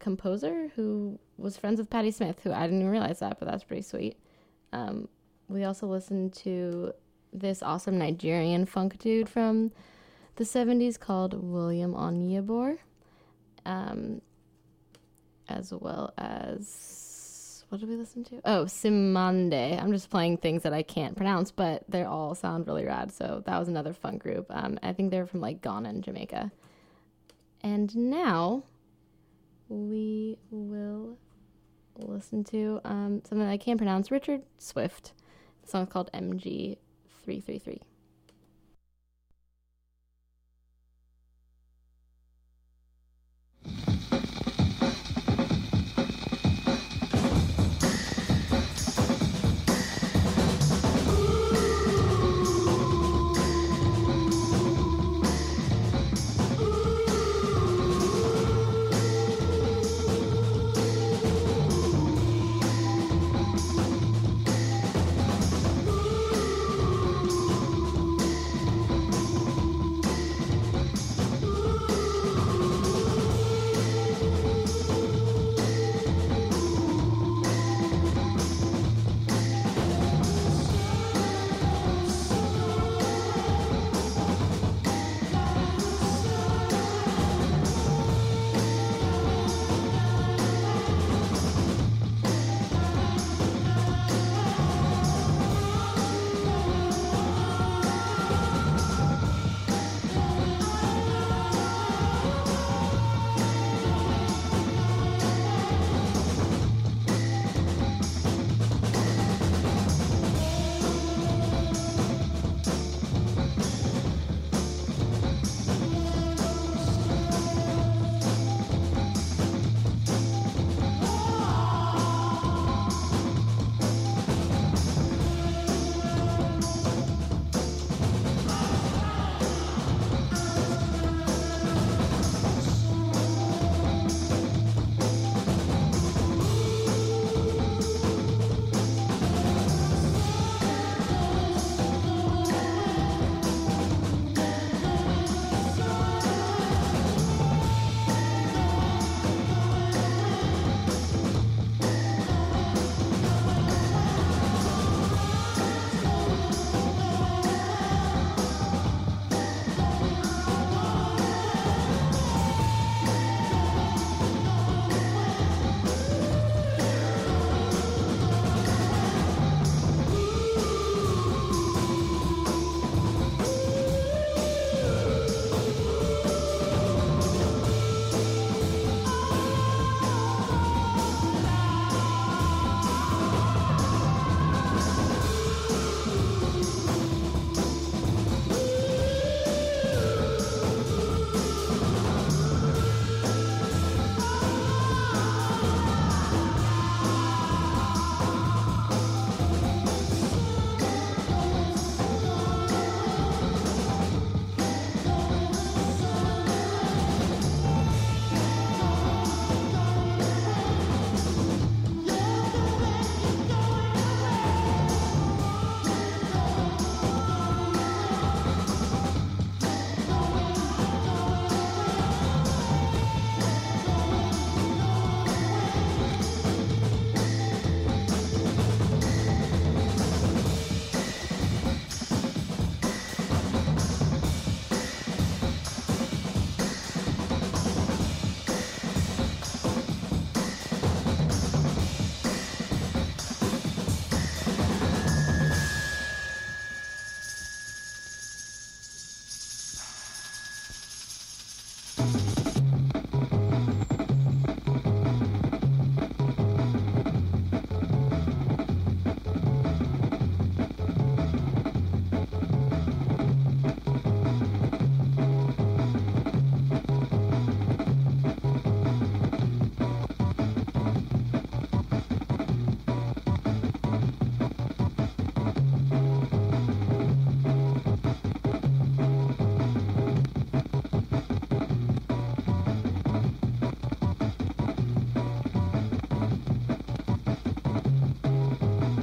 [0.00, 3.62] composer who was friends with Patti Smith, who I didn't even realize that, but that's
[3.62, 4.16] pretty sweet.
[4.72, 5.08] Um,
[5.48, 6.92] we also listened to
[7.32, 9.70] this awesome Nigerian funk dude from
[10.36, 12.78] the 70s called William Onyeabor,
[13.64, 14.20] um,
[15.48, 18.40] as well as what did we listen to?
[18.44, 19.82] Oh, Cymande.
[19.82, 23.12] I'm just playing things that I can't pronounce, but they all sound really rad.
[23.12, 24.46] So that was another fun group.
[24.50, 26.52] Um, I think they're from like Ghana and Jamaica.
[27.62, 28.64] And now
[29.68, 31.18] we will
[31.96, 34.10] listen to um, something I can't pronounce.
[34.10, 35.12] Richard Swift.
[35.62, 36.76] The song's called MG
[37.24, 37.80] three three three.